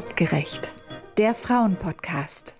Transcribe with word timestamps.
Artgerecht, 0.00 0.72
der 1.18 1.34
Frauenpodcast. 1.34 2.56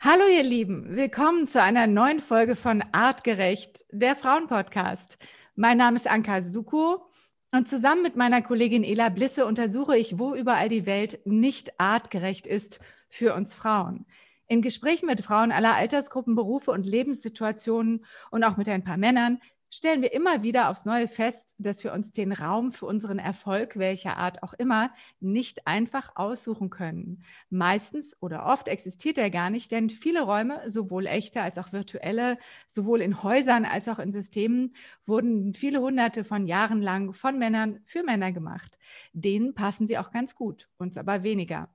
Hallo 0.00 0.24
ihr 0.30 0.42
Lieben, 0.42 0.94
willkommen 0.94 1.46
zu 1.46 1.62
einer 1.62 1.86
neuen 1.86 2.20
Folge 2.20 2.56
von 2.56 2.84
Artgerecht, 2.92 3.86
der 3.90 4.14
Frauenpodcast. 4.14 5.16
Mein 5.56 5.78
Name 5.78 5.96
ist 5.96 6.06
Anka 6.06 6.42
Suko 6.42 7.06
und 7.52 7.70
zusammen 7.70 8.02
mit 8.02 8.16
meiner 8.16 8.42
Kollegin 8.42 8.84
Ela 8.84 9.08
Blisse 9.08 9.46
untersuche 9.46 9.96
ich, 9.96 10.18
wo 10.18 10.34
überall 10.34 10.68
die 10.68 10.84
Welt 10.84 11.20
nicht 11.24 11.80
artgerecht 11.80 12.46
ist 12.46 12.80
für 13.08 13.34
uns 13.34 13.54
Frauen. 13.54 14.04
In 14.46 14.60
Gesprächen 14.60 15.06
mit 15.06 15.22
Frauen 15.22 15.52
aller 15.52 15.74
Altersgruppen, 15.74 16.34
Berufe 16.34 16.70
und 16.70 16.84
Lebenssituationen 16.84 18.04
und 18.30 18.44
auch 18.44 18.58
mit 18.58 18.68
ein 18.68 18.84
paar 18.84 18.98
Männern 18.98 19.40
stellen 19.74 20.02
wir 20.02 20.12
immer 20.12 20.44
wieder 20.44 20.68
aufs 20.68 20.84
Neue 20.84 21.08
fest, 21.08 21.56
dass 21.58 21.82
wir 21.82 21.92
uns 21.92 22.12
den 22.12 22.30
Raum 22.30 22.70
für 22.70 22.86
unseren 22.86 23.18
Erfolg, 23.18 23.76
welcher 23.76 24.16
Art 24.16 24.44
auch 24.44 24.52
immer, 24.52 24.92
nicht 25.18 25.66
einfach 25.66 26.12
aussuchen 26.14 26.70
können. 26.70 27.24
Meistens 27.50 28.16
oder 28.22 28.46
oft 28.46 28.68
existiert 28.68 29.18
er 29.18 29.30
gar 29.30 29.50
nicht, 29.50 29.72
denn 29.72 29.90
viele 29.90 30.22
Räume, 30.22 30.70
sowohl 30.70 31.06
echte 31.06 31.42
als 31.42 31.58
auch 31.58 31.72
virtuelle, 31.72 32.38
sowohl 32.68 33.00
in 33.00 33.24
Häusern 33.24 33.64
als 33.64 33.88
auch 33.88 33.98
in 33.98 34.12
Systemen, 34.12 34.76
wurden 35.06 35.54
viele 35.54 35.80
hunderte 35.80 36.22
von 36.22 36.46
Jahren 36.46 36.80
lang 36.80 37.12
von 37.12 37.36
Männern 37.36 37.80
für 37.84 38.04
Männer 38.04 38.30
gemacht. 38.30 38.78
Denen 39.12 39.54
passen 39.54 39.88
sie 39.88 39.98
auch 39.98 40.12
ganz 40.12 40.36
gut, 40.36 40.68
uns 40.78 40.96
aber 40.96 41.24
weniger. 41.24 41.68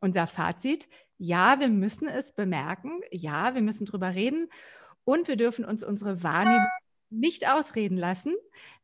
Unser 0.00 0.26
Fazit, 0.26 0.88
ja, 1.18 1.60
wir 1.60 1.68
müssen 1.68 2.08
es 2.08 2.34
bemerken, 2.34 3.00
ja, 3.12 3.54
wir 3.54 3.62
müssen 3.62 3.86
drüber 3.86 4.12
reden 4.12 4.48
und 5.04 5.28
wir 5.28 5.36
dürfen 5.36 5.64
uns 5.64 5.84
unsere 5.84 6.24
Wahrnehmung 6.24 6.66
nicht 7.14 7.48
ausreden 7.48 7.96
lassen. 7.96 8.34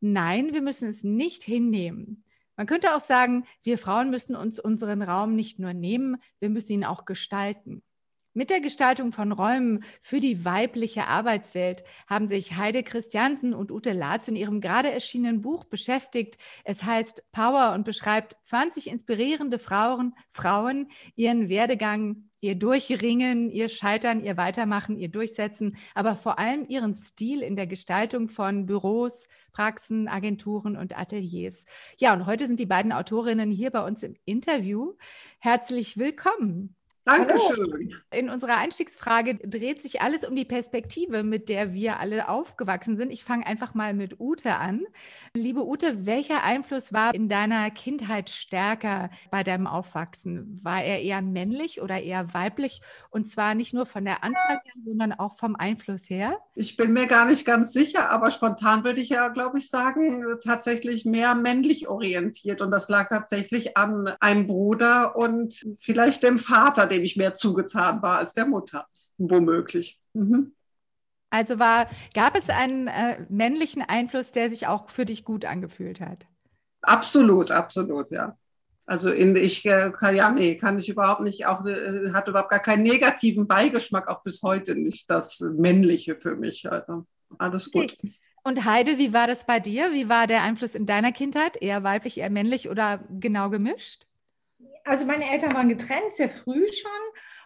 Nein, 0.01 0.53
wir 0.53 0.63
müssen 0.63 0.89
es 0.89 1.05
nicht 1.05 1.43
hinnehmen. 1.43 2.25
Man 2.57 2.67
könnte 2.67 2.95
auch 2.95 3.01
sagen, 3.01 3.45
wir 3.63 3.79
Frauen 3.79 4.11
müssen 4.11 4.37
uns 4.37 4.59
unseren 4.59 5.03
Raum 5.03 5.35
nicht 5.35 5.59
nur 5.59 5.73
nehmen, 5.73 6.17
wir 6.41 6.51
müssen 6.51 6.73
ihn 6.73 6.85
auch 6.85 7.07
gestalten. 7.07 7.83
Mit 8.33 8.51
der 8.51 8.61
Gestaltung 8.61 9.11
von 9.11 9.33
Räumen 9.33 9.83
für 10.03 10.21
die 10.21 10.45
weibliche 10.45 11.09
Arbeitswelt 11.09 11.83
haben 12.07 12.29
sich 12.29 12.57
Heide 12.57 12.85
Christiansen 12.85 13.55
und 13.55 13.73
Ute 13.73 13.93
Latz 13.93 14.29
in 14.29 14.37
ihrem 14.37 14.61
gerade 14.61 14.89
erschienenen 14.93 15.43
Buch 15.43 15.65
beschäftigt. 15.65 16.39
Es 16.65 16.85
heißt 16.85 17.33
Power 17.33 17.73
und 17.75 17.85
beschreibt 17.85 18.37
20 18.45 18.87
inspirierende 18.87 19.59
Frauen, 19.59 20.15
Frauen 20.31 20.91
ihren 21.17 21.49
Werdegang 21.49 22.30
ihr 22.41 22.55
Durchringen, 22.55 23.51
ihr 23.51 23.69
Scheitern, 23.69 24.25
ihr 24.25 24.37
Weitermachen, 24.37 24.99
ihr 24.99 25.09
Durchsetzen, 25.09 25.77
aber 25.95 26.17
vor 26.17 26.39
allem 26.39 26.67
ihren 26.69 26.95
Stil 26.95 27.43
in 27.43 27.57
der 27.57 27.67
Gestaltung 27.67 28.29
von 28.29 28.67
Büros, 28.67 29.29
Praxen, 29.53 30.09
Agenturen 30.09 30.77
und 30.77 30.97
Ateliers. 30.99 31.65
Ja, 31.99 32.15
und 32.15 32.27
heute 32.27 32.47
sind 32.47 32.61
die 32.61 32.67
beiden 32.67 32.93
Autorinnen 32.93 33.51
hier 33.51 33.71
bei 33.71 33.85
uns 33.85 34.03
im 34.03 34.17
Interview. 34.25 34.95
Herzlich 35.39 35.99
willkommen. 35.99 36.77
Dankeschön. 37.05 37.95
In 38.11 38.29
unserer 38.29 38.57
Einstiegsfrage 38.59 39.37
dreht 39.37 39.81
sich 39.81 40.03
alles 40.03 40.23
um 40.25 40.37
die 40.37 40.45
Perspektive, 40.45 41.23
mit 41.23 41.49
der 41.49 41.73
wir 41.73 41.99
alle 41.99 42.29
aufgewachsen 42.29 42.97
sind. 42.97 43.11
Ich 43.11 43.25
fange 43.25 43.47
einfach 43.47 43.73
mal 43.75 43.95
mit 43.95 44.21
Ute 44.21 44.57
an. 44.57 44.83
Liebe 45.35 45.67
Ute, 45.67 46.05
welcher 46.05 46.43
Einfluss 46.43 46.93
war 46.93 47.15
in 47.15 47.29
deiner 47.29 47.71
Kindheit 47.71 48.29
stärker 48.29 49.11
bei 49.31 49.43
deinem 49.43 49.67
Aufwachsen? 49.67 50.61
War 50.63 50.83
er 50.83 51.01
eher 51.01 51.23
männlich 51.23 51.81
oder 51.81 52.03
eher 52.03 52.35
weiblich? 52.35 52.83
Und 53.09 53.29
zwar 53.29 53.55
nicht 53.55 53.73
nur 53.73 53.87
von 53.87 54.05
der 54.05 54.23
Anzahl 54.23 54.61
her, 54.63 54.73
sondern 54.85 55.15
auch 55.15 55.39
vom 55.39 55.57
Einfluss 55.57 56.11
her? 56.11 56.37
Ich 56.55 56.77
bin 56.77 56.93
mir 56.93 57.07
gar 57.07 57.25
nicht 57.25 57.47
ganz 57.47 57.73
sicher, 57.73 58.11
aber 58.11 58.31
spontan 58.31 58.85
würde 58.85 59.01
ich 59.01 59.09
ja, 59.09 59.29
glaube 59.29 59.59
ich, 59.59 59.71
sagen, 59.71 60.23
tatsächlich 60.45 61.07
mehr 61.07 61.35
männlich 61.35 61.89
orientiert. 61.89 62.61
Und 62.61 62.71
das 62.71 62.91
lag 62.91 63.09
tatsächlich 63.09 63.79
an 63.79 64.13
einem 64.21 64.47
Bruder 64.47 65.17
und 65.17 65.65
vielleicht 65.79 66.23
dem 66.23 66.39
Vater 66.39 66.90
dem 66.91 67.03
ich 67.05 67.17
mehr 67.17 67.35
zugetan 67.35 68.03
war 68.03 68.19
als 68.19 68.35
der 68.35 68.47
Mutter, 68.47 68.87
womöglich. 69.19 69.99
Mhm. 70.13 70.53
Also 71.31 71.59
war, 71.59 71.89
gab 72.13 72.37
es 72.37 72.51
einen 72.51 72.89
äh, 72.89 73.25
männlichen 73.29 73.83
Einfluss, 73.83 74.33
der 74.33 74.51
sich 74.51 74.67
auch 74.67 74.91
für 74.91 75.05
dich 75.05 75.25
gut 75.25 75.45
angefühlt 75.45 76.01
hat? 76.01 76.27
Absolut, 76.83 77.51
absolut, 77.51 78.11
ja. 78.11 78.37
Also 78.87 79.11
in, 79.11 79.37
ich 79.37 79.65
äh, 79.65 79.93
kann 79.97 80.17
ja, 80.17 80.31
nee, 80.31 80.57
kann 80.57 80.77
ich 80.79 80.89
überhaupt 80.89 81.21
nicht, 81.21 81.47
auch 81.47 81.65
äh, 81.65 82.13
hat 82.13 82.27
überhaupt 82.27 82.51
gar 82.51 82.59
keinen 82.59 82.83
negativen 82.83 83.47
Beigeschmack, 83.47 84.11
auch 84.11 84.23
bis 84.25 84.43
heute 84.43 84.75
nicht 84.75 85.09
das 85.09 85.39
Männliche 85.41 86.17
für 86.17 86.35
mich. 86.35 86.69
Also 86.69 87.07
alles 87.39 87.71
gut. 87.71 87.93
Okay. 87.93 88.13
Und 88.43 88.65
Heide, 88.65 88.99
wie 88.99 89.13
war 89.13 89.27
das 89.27 89.47
bei 89.47 89.61
dir? 89.61 89.93
Wie 89.93 90.09
war 90.09 90.27
der 90.27 90.43
Einfluss 90.43 90.75
in 90.75 90.87
deiner 90.87 91.13
Kindheit? 91.13 91.61
Eher 91.61 91.85
weiblich, 91.85 92.19
eher 92.19 92.31
männlich 92.31 92.69
oder 92.69 93.05
genau 93.11 93.51
gemischt? 93.51 94.07
Also 94.91 95.07
meine 95.07 95.31
Eltern 95.31 95.55
waren 95.55 95.69
getrennt, 95.69 96.13
sehr 96.13 96.29
früh 96.29 96.67
schon, 96.67 96.91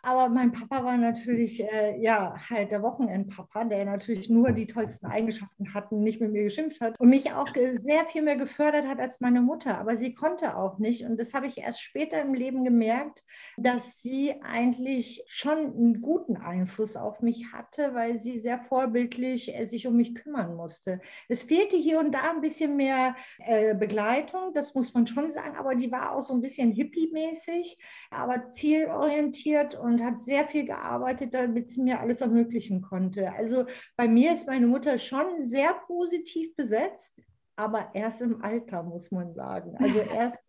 aber 0.05 0.29
mein 0.29 0.53
Papa 0.53 0.85
war 0.85 0.97
natürlich, 0.97 1.63
äh, 1.63 2.01
ja, 2.01 2.35
halt 2.51 2.73
der 2.73 2.83
Wochenendpapa, 2.83 3.65
der 3.65 3.85
natürlich 3.85 4.31
nur 4.31 4.53
die 4.53 4.67
tollsten 4.67 5.07
Eigenschaften 5.07 5.73
hat 5.75 5.93
und 5.93 6.03
nicht 6.03 6.21
mit 6.21 6.33
mir 6.33 6.45
geschimpft 6.45 6.81
hat 6.81 6.99
und 6.99 7.09
mich 7.09 7.33
auch 7.33 7.49
sehr 7.73 8.07
viel 8.07 8.23
mehr 8.23 8.37
gefördert 8.37 8.87
hat 8.87 9.01
als 9.01 9.21
meine 9.21 9.41
Mutter, 9.41 9.79
aber 9.79 9.97
sie 9.97 10.15
konnte 10.15 10.57
auch 10.57 10.79
nicht. 10.79 11.05
Und 11.05 11.19
das 11.19 11.35
habe 11.35 11.47
ich 11.47 11.59
erst 11.59 11.83
später 11.83 12.21
im 12.21 12.35
Leben 12.35 12.65
gemerkt, 12.65 13.25
dass 13.57 14.01
sie 14.01 14.35
eigentlich 14.43 15.25
schon 15.29 15.59
einen 15.59 16.01
guten 16.01 16.37
Einfluss 16.37 16.97
auf 16.97 17.21
mich 17.21 17.53
hatte, 17.53 17.95
weil 17.95 18.17
sie 18.17 18.39
sehr 18.39 18.61
vorbildlich 18.61 19.55
äh, 19.55 19.65
sich 19.65 19.87
um 19.87 19.97
mich 19.97 20.15
kümmern 20.15 20.55
musste. 20.55 21.01
Es 21.29 21.43
fehlte 21.43 21.77
hier 21.77 21.99
und 21.99 22.13
da 22.13 22.31
ein 22.31 22.41
bisschen 22.41 22.77
mehr 22.77 23.17
äh, 23.39 23.75
Begleitung, 23.75 24.53
das 24.55 24.75
muss 24.75 24.95
man 24.95 25.07
schon 25.07 25.31
sagen, 25.31 25.57
aber 25.57 25.75
die 25.75 25.91
war 25.91 26.15
auch 26.15 26.23
so 26.23 26.35
ein 26.35 26.41
bisschen 26.41 26.73
hippie-mäßig 26.73 27.25
mäßig, 27.25 27.79
aber 28.11 28.49
zielorientiert 28.49 29.75
und 29.75 29.94
hat 30.03 30.19
sehr 30.19 30.47
viel 30.47 30.65
gearbeitet, 30.65 31.35
damit 31.35 31.71
sie 31.71 31.83
mir 31.83 32.01
alles 32.01 32.21
ermöglichen 32.21 32.81
konnte. 32.83 33.33
Also 33.33 33.67
bei 33.97 34.09
mir 34.09 34.33
ist 34.33 34.47
meine 34.47 34.67
Mutter 34.67 34.99
schon 34.99 35.43
sehr 35.43 35.75
positiv 35.87 36.55
besetzt 36.57 37.23
aber 37.57 37.91
erst 37.95 38.21
im 38.23 38.43
Alter, 38.43 38.83
muss 38.83 39.11
man 39.11 39.33
sagen. 39.35 39.77
Also 39.79 39.99
erst, 40.01 40.45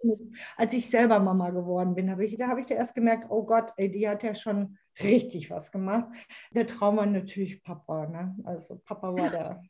als 0.58 0.74
ich 0.74 0.90
selber 0.90 1.20
Mama 1.20 1.50
geworden 1.52 1.96
bin, 1.96 2.10
habe 2.10 2.26
ich, 2.26 2.38
da 2.38 2.48
habe 2.48 2.62
ich 2.62 2.66
da 2.66 2.76
erst 2.76 2.96
gemerkt, 2.96 3.28
oh 3.30 3.44
Gott, 3.44 3.72
ey, 3.78 3.90
die 3.92 4.08
hat 4.08 4.24
ja 4.24 4.34
schon 4.34 4.78
richtig 5.02 5.52
was 5.52 5.72
gemacht. 5.72 6.08
Der 6.52 6.66
Traum 6.66 6.98
war 6.98 7.06
natürlich 7.06 7.64
Papa. 7.64 8.08
Ne? 8.08 8.36
Also 8.44 8.80
Papa 8.84 9.14
war 9.14 9.30
der 9.30 9.62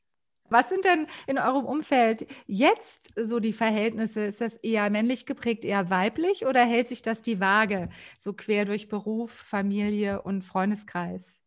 was 0.50 0.70
sind 0.70 0.86
denn 0.86 1.08
in 1.28 1.38
eurem 1.38 1.66
Umfeld 1.66 2.28
jetzt 2.46 3.14
so 3.16 3.40
die 3.40 3.54
Verhältnisse? 3.54 4.26
Ist 4.26 4.42
das 4.42 4.56
eher 4.58 4.90
männlich 4.90 5.26
geprägt, 5.26 5.66
eher 5.66 5.90
weiblich 5.90 6.46
oder 6.46 6.64
hält 6.64 6.90
sich 6.90 7.02
das 7.02 7.22
die 7.22 7.40
Waage 7.40 7.90
so 8.20 8.34
quer 8.34 8.66
durch 8.66 8.88
Beruf, 8.88 9.32
Familie 9.32 10.22
und 10.22 10.44
Freundeskreis? 10.44 11.40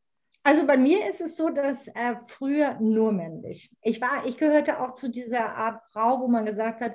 Also 0.43 0.67
bei 0.67 0.77
mir 0.77 1.07
ist 1.09 1.21
es 1.21 1.37
so, 1.37 1.51
dass 1.51 1.89
äh, 1.89 2.17
früher 2.27 2.79
nur 2.81 3.13
männlich. 3.13 3.71
Ich 3.83 4.01
war, 4.01 4.25
ich 4.27 4.39
gehörte 4.39 4.81
auch 4.81 4.93
zu 4.93 5.11
dieser 5.11 5.51
Art 5.51 5.85
Frau, 5.93 6.21
wo 6.21 6.29
man 6.29 6.47
gesagt 6.47 6.81
hat, 6.81 6.95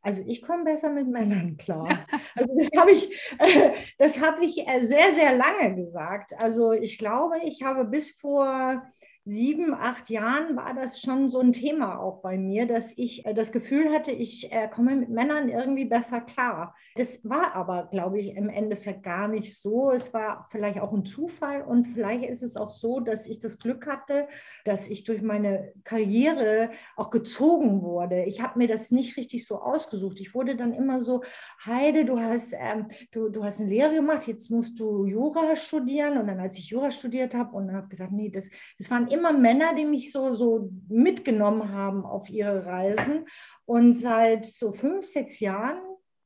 also 0.00 0.22
ich 0.26 0.42
komme 0.42 0.64
besser 0.64 0.90
mit 0.90 1.08
Männern 1.08 1.56
klar. 1.56 1.88
Also 2.34 2.54
das 2.56 2.70
habe 2.78 2.92
ich, 2.92 3.10
äh, 3.38 3.72
das 3.98 4.20
habe 4.20 4.44
ich 4.44 4.66
äh, 4.66 4.80
sehr, 4.80 5.12
sehr 5.12 5.36
lange 5.36 5.74
gesagt. 5.74 6.32
Also 6.38 6.72
ich 6.72 6.98
glaube, 6.98 7.36
ich 7.44 7.62
habe 7.62 7.84
bis 7.84 8.12
vor 8.12 8.82
sieben, 9.26 9.72
acht 9.72 10.10
Jahren 10.10 10.54
war 10.54 10.74
das 10.74 11.00
schon 11.00 11.30
so 11.30 11.40
ein 11.40 11.52
Thema 11.52 11.98
auch 11.98 12.20
bei 12.20 12.36
mir, 12.36 12.66
dass 12.66 12.96
ich 12.98 13.24
äh, 13.24 13.32
das 13.32 13.52
Gefühl 13.52 13.90
hatte, 13.90 14.10
ich 14.10 14.52
äh, 14.52 14.68
komme 14.68 14.96
mit 14.96 15.08
Männern 15.08 15.48
irgendwie 15.48 15.86
besser 15.86 16.20
klar. 16.20 16.74
Das 16.96 17.20
war 17.24 17.54
aber, 17.54 17.88
glaube 17.90 18.18
ich, 18.18 18.36
im 18.36 18.50
Endeffekt 18.50 19.02
gar 19.02 19.28
nicht 19.28 19.58
so. 19.58 19.90
Es 19.90 20.12
war 20.12 20.46
vielleicht 20.50 20.78
auch 20.78 20.92
ein 20.92 21.06
Zufall 21.06 21.62
und 21.62 21.84
vielleicht 21.86 22.24
ist 22.26 22.42
es 22.42 22.56
auch 22.56 22.68
so, 22.68 23.00
dass 23.00 23.26
ich 23.26 23.38
das 23.38 23.58
Glück 23.58 23.86
hatte, 23.86 24.28
dass 24.66 24.88
ich 24.88 25.04
durch 25.04 25.22
meine 25.22 25.72
Karriere 25.84 26.70
auch 26.96 27.08
gezogen 27.08 27.80
wurde. 27.82 28.24
Ich 28.24 28.42
habe 28.42 28.58
mir 28.58 28.68
das 28.68 28.90
nicht 28.90 29.16
richtig 29.16 29.46
so 29.46 29.58
ausgesucht. 29.58 30.20
Ich 30.20 30.34
wurde 30.34 30.54
dann 30.54 30.74
immer 30.74 31.00
so, 31.00 31.22
Heide, 31.64 32.04
du 32.04 32.20
hast, 32.20 32.52
ähm, 32.52 32.88
du, 33.10 33.30
du 33.30 33.42
hast 33.42 33.60
eine 33.60 33.70
Lehre 33.70 33.94
gemacht, 33.94 34.26
jetzt 34.26 34.50
musst 34.50 34.78
du 34.78 35.06
Jura 35.06 35.56
studieren. 35.56 36.18
Und 36.18 36.26
dann, 36.26 36.40
als 36.40 36.58
ich 36.58 36.68
Jura 36.68 36.90
studiert 36.90 37.34
habe 37.34 37.56
und 37.56 37.72
habe 37.72 37.88
gedacht, 37.88 38.12
nee, 38.12 38.28
das, 38.28 38.50
das 38.78 38.90
waren 38.90 39.13
immer 39.14 39.32
Männer, 39.32 39.74
die 39.74 39.84
mich 39.84 40.12
so, 40.12 40.34
so 40.34 40.70
mitgenommen 40.88 41.72
haben 41.72 42.04
auf 42.04 42.28
ihre 42.28 42.66
Reisen. 42.66 43.26
Und 43.64 43.94
seit 43.94 44.44
so 44.44 44.72
fünf, 44.72 45.06
sechs 45.06 45.40
Jahren 45.40 45.78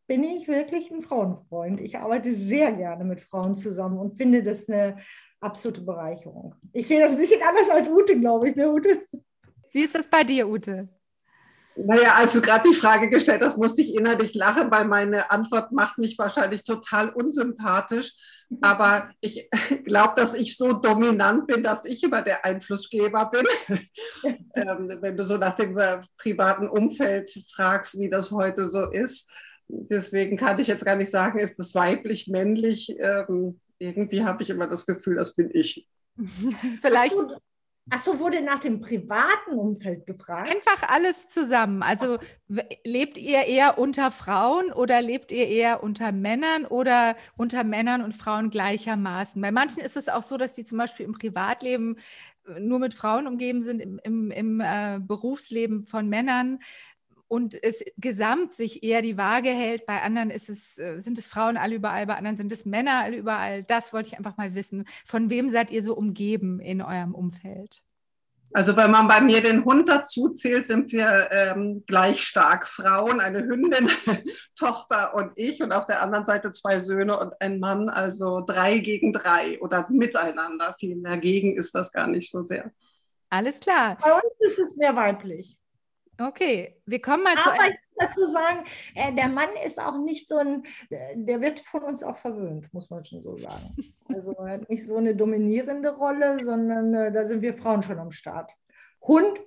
bin 0.09 0.25
ich 0.25 0.49
wirklich 0.49 0.91
ein 0.91 1.03
Frauenfreund. 1.03 1.81
Ich 1.81 1.99
arbeite 1.99 2.35
sehr 2.35 2.73
gerne 2.73 3.05
mit 3.05 3.21
Frauen 3.21 3.55
zusammen 3.55 3.99
und 3.99 4.17
finde 4.17 4.43
das 4.43 4.69
eine 4.69 4.97
absolute 5.41 5.83
Bereicherung. 5.83 6.55
Ich 6.73 6.89
sehe 6.89 7.01
das 7.01 7.13
ein 7.13 7.19
bisschen 7.19 7.43
anders 7.43 7.71
als 7.71 7.89
Ute, 7.89 8.19
glaube 8.19 8.49
ich, 8.49 8.57
ne, 8.57 8.73
Ute? 8.73 9.03
Wie 9.73 9.83
ist 9.83 9.95
das 9.95 10.09
bei 10.09 10.25
dir, 10.25 10.49
Ute? 10.49 10.89
Naja, 11.81 12.15
als 12.17 12.33
du 12.33 12.41
gerade 12.41 12.69
die 12.69 12.75
Frage 12.75 13.09
gestellt 13.09 13.43
hast, 13.43 13.57
musste 13.57 13.83
ich 13.83 13.95
innerlich 13.95 14.35
lachen, 14.35 14.71
weil 14.71 14.85
meine 14.87 15.31
Antwort 15.31 15.71
macht 15.71 15.99
mich 15.99 16.19
wahrscheinlich 16.19 16.65
total 16.65 17.11
unsympathisch. 17.11 18.15
Aber 18.61 19.11
ich 19.21 19.49
glaube, 19.85 20.15
dass 20.17 20.35
ich 20.35 20.57
so 20.57 20.73
dominant 20.73 21.47
bin, 21.47 21.63
dass 21.63 21.85
ich 21.85 22.03
immer 22.03 22.23
der 22.23 22.45
Einflussgeber 22.45 23.31
bin. 23.31 23.45
ähm, 24.57 24.99
wenn 25.01 25.17
du 25.17 25.23
so 25.23 25.37
nach 25.37 25.55
dem 25.55 25.79
äh, 25.79 26.01
privaten 26.17 26.69
Umfeld 26.69 27.31
fragst, 27.55 27.99
wie 27.99 28.11
das 28.11 28.33
heute 28.33 28.65
so 28.65 28.91
ist. 28.91 29.31
Deswegen 29.69 30.37
kann 30.37 30.59
ich 30.59 30.67
jetzt 30.67 30.85
gar 30.85 30.97
nicht 30.97 31.11
sagen, 31.11 31.39
ist 31.39 31.61
es 31.61 31.75
weiblich, 31.75 32.27
männlich. 32.27 32.97
Ähm, 32.99 33.61
irgendwie 33.79 34.25
habe 34.25 34.43
ich 34.43 34.51
immer 34.51 34.67
das 34.67 34.87
Gefühl, 34.87 35.17
das 35.17 35.35
bin 35.35 35.51
ich. 35.53 35.87
Vielleicht. 36.81 37.15
Achso, 37.91 38.19
wurde 38.21 38.43
nach 38.43 38.59
dem 38.59 38.81
privaten 38.81 39.53
Umfeld 39.53 40.07
gefragt? 40.07 40.51
Einfach 40.51 40.89
alles 40.89 41.29
zusammen. 41.29 41.83
Also 41.83 42.19
lebt 42.85 43.17
ihr 43.19 43.45
eher 43.45 43.79
unter 43.79 44.11
Frauen 44.11 44.73
oder 44.73 45.01
lebt 45.01 45.33
ihr 45.33 45.49
eher 45.49 45.83
unter 45.83 46.13
Männern 46.13 46.67
oder 46.67 47.17
unter 47.37 47.65
Männern 47.65 48.03
und 48.03 48.15
Frauen 48.15 48.51
gleichermaßen? 48.51 49.41
Bei 49.41 49.53
manchen 49.53 49.83
ist 49.83 49.97
es 49.97 50.09
auch 50.09 50.23
so, 50.23 50.37
dass 50.37 50.55
sie 50.55 50.65
zum 50.65 50.79
Beispiel 50.79 51.07
im 51.07 51.13
Privatleben 51.13 51.97
äh, 52.47 52.61
nur 52.61 52.79
mit 52.79 52.95
Frauen 52.95 53.27
umgeben 53.27 53.63
sind, 53.63 53.81
im, 53.81 53.99
im, 54.05 54.31
im 54.31 54.61
äh, 54.61 54.99
Berufsleben 55.01 55.87
von 55.87 56.09
Männern 56.09 56.61
und 57.29 57.63
es 57.63 57.85
gesamt 57.99 58.55
sich 58.55 58.83
eher 58.83 59.03
die 59.03 59.17
Waage 59.17 59.51
hält. 59.51 59.87
Bei 59.87 60.03
anderen 60.03 60.31
ist 60.31 60.49
es, 60.49 60.79
äh, 60.79 61.01
sind 61.01 61.19
es 61.19 61.29
Frauen 61.29 61.57
alle 61.57 61.77
überall, 61.77 62.07
bei 62.07 62.17
anderen 62.17 62.37
sind 62.37 62.51
es 62.51 62.65
Männer 62.65 63.03
alle 63.03 63.17
überall. 63.17 63.63
Das 63.63 63.93
wollte 63.93 64.09
ich 64.09 64.19
einfach 64.19 64.37
mal 64.37 64.55
wissen. 64.55 64.87
Von 65.07 65.31
wem 65.31 65.49
seid 65.51 65.71
ihr 65.71 65.83
so 65.83 65.95
umgeben 65.95 66.59
in 66.61 66.83
eurem 66.83 67.15
Umfeld? 67.15 67.85
Also 68.55 68.77
wenn 68.79 68.91
man 68.91 69.07
bei 69.09 69.21
mir 69.21 69.43
den 69.43 69.65
Hund 69.65 69.91
dazu 69.91 70.31
zählt, 70.31 70.67
sind 70.67 70.91
wir 70.91 71.29
ähm, 71.33 71.85
gleich 71.87 72.23
stark 72.23 72.67
Frauen, 72.67 73.21
eine 73.21 73.41
Hündin, 73.41 73.91
Tochter 74.59 75.15
und 75.15 75.33
ich 75.37 75.63
und 75.63 75.73
auf 75.73 75.87
der 75.87 76.01
anderen 76.01 76.25
Seite 76.25 76.51
zwei 76.53 76.81
Söhne 76.81 77.19
und 77.19 77.39
ein 77.43 77.61
Mann, 77.61 77.91
also 77.91 78.41
drei 78.41 78.79
gegen 78.79 79.13
drei 79.13 79.61
oder 79.61 79.87
miteinander. 79.91 80.75
Viel 80.81 80.97
mehr 80.97 81.19
gegen 81.19 81.57
ist 81.57 81.75
das 81.75 81.93
gar 81.93 82.07
nicht 82.07 82.31
so 82.31 82.47
sehr. 82.47 82.73
Alles 83.29 83.61
klar. 83.61 83.99
Bei 84.01 84.15
uns 84.15 84.25
ist 84.39 84.59
es 84.59 84.77
mehr 84.77 84.97
weiblich. 84.97 85.58
Okay, 86.21 86.81
wir 86.85 87.01
kommen 87.01 87.23
mal 87.23 87.35
Aber 87.35 87.43
zu. 87.43 87.51
Aber 87.51 87.69
ich 87.69 87.75
muss 87.75 87.97
dazu 87.97 88.25
sagen, 88.25 88.65
äh, 88.95 89.13
der 89.15 89.29
Mann 89.29 89.51
ist 89.65 89.81
auch 89.81 89.99
nicht 89.99 90.29
so 90.29 90.39
ein, 90.39 90.65
der 90.91 91.41
wird 91.41 91.61
von 91.61 91.83
uns 91.85 92.03
auch 92.03 92.17
verwöhnt, 92.17 92.73
muss 92.75 92.91
man 92.91 93.05
schon 93.05 93.23
so 93.23 93.37
sagen. 93.37 93.77
Also 94.09 94.33
er 94.33 94.55
hat 94.55 94.69
nicht 94.69 94.85
so 94.85 94.97
eine 94.97 95.15
dominierende 95.15 95.95
Rolle, 95.95 96.43
sondern 96.43 96.93
äh, 96.93 97.13
da 97.13 97.25
sind 97.25 97.41
wir 97.41 97.53
Frauen 97.53 97.83
schon 97.83 98.01
am 98.01 98.11
Start. 98.11 98.53
Hund, 99.03 99.41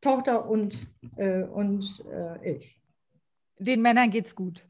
Tochter 0.00 0.48
und, 0.48 0.86
äh, 1.16 1.42
und 1.42 2.04
äh, 2.10 2.54
ich. 2.54 2.80
Den 3.58 3.82
Männern 3.82 4.10
geht's 4.10 4.34
gut. 4.34 4.66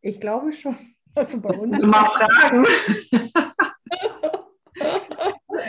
Ich 0.00 0.20
glaube 0.20 0.52
schon. 0.52 0.76
Also 1.14 1.40
bei 1.40 1.56
uns. 1.56 1.80
Mal 1.82 2.06
fragen. 2.06 2.66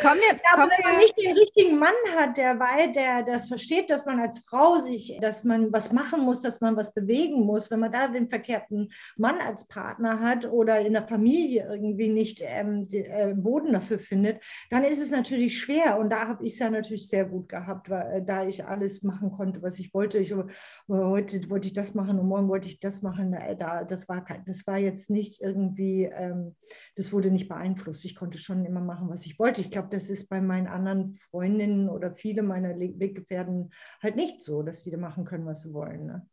Kommen 0.05 0.19
wir, 0.19 0.35
ja, 0.35 0.39
aber 0.53 0.69
wenn 0.69 0.83
man 0.83 0.97
nicht 0.97 1.17
den 1.17 1.35
richtigen 1.35 1.79
Mann 1.79 1.95
hat, 2.15 2.37
der 2.37 2.59
weil 2.59 2.91
der 2.91 3.23
das 3.23 3.47
versteht, 3.47 3.89
dass 3.89 4.05
man 4.05 4.19
als 4.19 4.37
Frau 4.37 4.77
sich, 4.77 5.17
dass 5.19 5.43
man 5.43 5.73
was 5.73 5.91
machen 5.91 6.21
muss, 6.21 6.41
dass 6.41 6.61
man 6.61 6.75
was 6.75 6.93
bewegen 6.93 7.41
muss, 7.43 7.71
wenn 7.71 7.79
man 7.79 7.91
da 7.91 8.07
den 8.07 8.29
verkehrten 8.29 8.91
Mann 9.17 9.39
als 9.39 9.67
Partner 9.67 10.19
hat 10.19 10.45
oder 10.45 10.79
in 10.79 10.93
der 10.93 11.07
Familie 11.07 11.67
irgendwie 11.71 12.09
nicht 12.09 12.43
ähm, 12.43 12.87
den 12.87 13.05
äh, 13.05 13.33
Boden 13.35 13.73
dafür 13.73 13.97
findet, 13.97 14.43
dann 14.69 14.83
ist 14.83 15.01
es 15.01 15.09
natürlich 15.09 15.57
schwer. 15.57 15.97
Und 15.97 16.11
da 16.11 16.27
habe 16.27 16.45
ich 16.45 16.53
es 16.53 16.59
ja 16.59 16.69
natürlich 16.69 17.09
sehr 17.09 17.25
gut 17.25 17.49
gehabt, 17.49 17.89
weil, 17.89 18.17
äh, 18.17 18.23
da 18.23 18.45
ich 18.45 18.63
alles 18.63 19.01
machen 19.01 19.31
konnte, 19.31 19.63
was 19.63 19.79
ich 19.79 19.91
wollte. 19.91 20.19
Ich, 20.19 20.31
äh, 20.31 20.43
heute 20.87 21.49
wollte 21.49 21.67
ich 21.67 21.73
das 21.73 21.95
machen 21.95 22.19
und 22.19 22.27
morgen 22.27 22.47
wollte 22.47 22.67
ich 22.67 22.79
das 22.79 23.01
machen. 23.01 23.33
Äh, 23.33 23.57
da, 23.57 23.83
das, 23.83 24.07
war, 24.07 24.23
das 24.45 24.67
war 24.67 24.77
jetzt 24.77 25.09
nicht 25.09 25.41
irgendwie, 25.41 26.03
ähm, 26.03 26.55
das 26.95 27.11
wurde 27.11 27.31
nicht 27.31 27.47
beeinflusst. 27.47 28.05
Ich 28.05 28.15
konnte 28.15 28.37
schon 28.37 28.65
immer 28.65 28.81
machen, 28.81 29.09
was 29.09 29.25
ich 29.25 29.39
wollte. 29.39 29.61
Ich 29.61 29.71
glaube, 29.71 29.94
das 29.95 30.09
ist 30.09 30.27
bei 30.27 30.41
meinen 30.41 30.67
anderen 30.67 31.07
Freundinnen 31.07 31.89
oder 31.89 32.11
viele 32.11 32.43
meiner 32.43 32.77
Weggefährten 32.77 33.71
halt 34.03 34.15
nicht 34.17 34.41
so, 34.41 34.61
dass 34.61 34.83
die 34.83 34.91
da 34.91 34.97
machen 34.97 35.25
können, 35.25 35.45
was 35.45 35.61
sie 35.61 35.73
wollen. 35.73 36.05
Ne? 36.05 36.27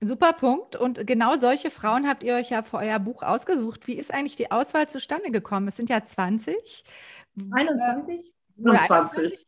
Super 0.00 0.34
Punkt. 0.34 0.76
Und 0.76 1.06
genau 1.06 1.36
solche 1.36 1.70
Frauen 1.70 2.06
habt 2.06 2.22
ihr 2.22 2.34
euch 2.34 2.50
ja 2.50 2.62
für 2.62 2.76
euer 2.78 2.98
Buch 2.98 3.22
ausgesucht. 3.22 3.86
Wie 3.86 3.94
ist 3.94 4.12
eigentlich 4.12 4.36
die 4.36 4.50
Auswahl 4.50 4.88
zustande 4.88 5.30
gekommen? 5.30 5.68
Es 5.68 5.76
sind 5.76 5.88
ja 5.88 6.04
20. 6.04 6.84
21? 7.50 8.32
21. 8.62 9.46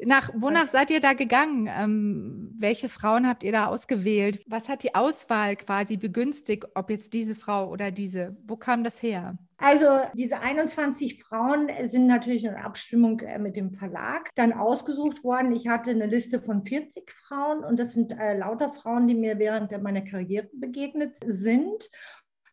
Nach, 0.00 0.30
wonach 0.34 0.68
seid 0.68 0.90
ihr 0.90 1.00
da 1.00 1.12
gegangen? 1.12 1.68
Ähm, 1.70 2.54
welche 2.58 2.88
Frauen 2.88 3.26
habt 3.26 3.42
ihr 3.42 3.52
da 3.52 3.66
ausgewählt? 3.66 4.42
Was 4.46 4.68
hat 4.68 4.82
die 4.82 4.94
Auswahl 4.94 5.56
quasi 5.56 5.96
begünstigt, 5.96 6.66
ob 6.74 6.90
jetzt 6.90 7.12
diese 7.12 7.34
Frau 7.34 7.68
oder 7.68 7.90
diese? 7.90 8.36
Wo 8.46 8.56
kam 8.56 8.84
das 8.84 9.02
her? 9.02 9.38
Also 9.58 9.86
diese 10.14 10.40
21 10.40 11.22
Frauen 11.22 11.68
sind 11.82 12.08
natürlich 12.08 12.44
in 12.44 12.54
Abstimmung 12.54 13.20
äh, 13.20 13.38
mit 13.38 13.54
dem 13.54 13.70
Verlag 13.70 14.30
dann 14.34 14.52
ausgesucht 14.52 15.22
worden. 15.22 15.52
Ich 15.52 15.68
hatte 15.68 15.92
eine 15.92 16.06
Liste 16.06 16.42
von 16.42 16.64
40 16.64 17.12
Frauen 17.12 17.62
und 17.62 17.78
das 17.78 17.94
sind 17.94 18.18
äh, 18.18 18.36
lauter 18.36 18.72
Frauen, 18.72 19.06
die 19.06 19.14
mir 19.14 19.38
während 19.38 19.70
meiner 19.80 20.02
Karriere 20.02 20.50
begegnet 20.52 21.16
sind 21.24 21.90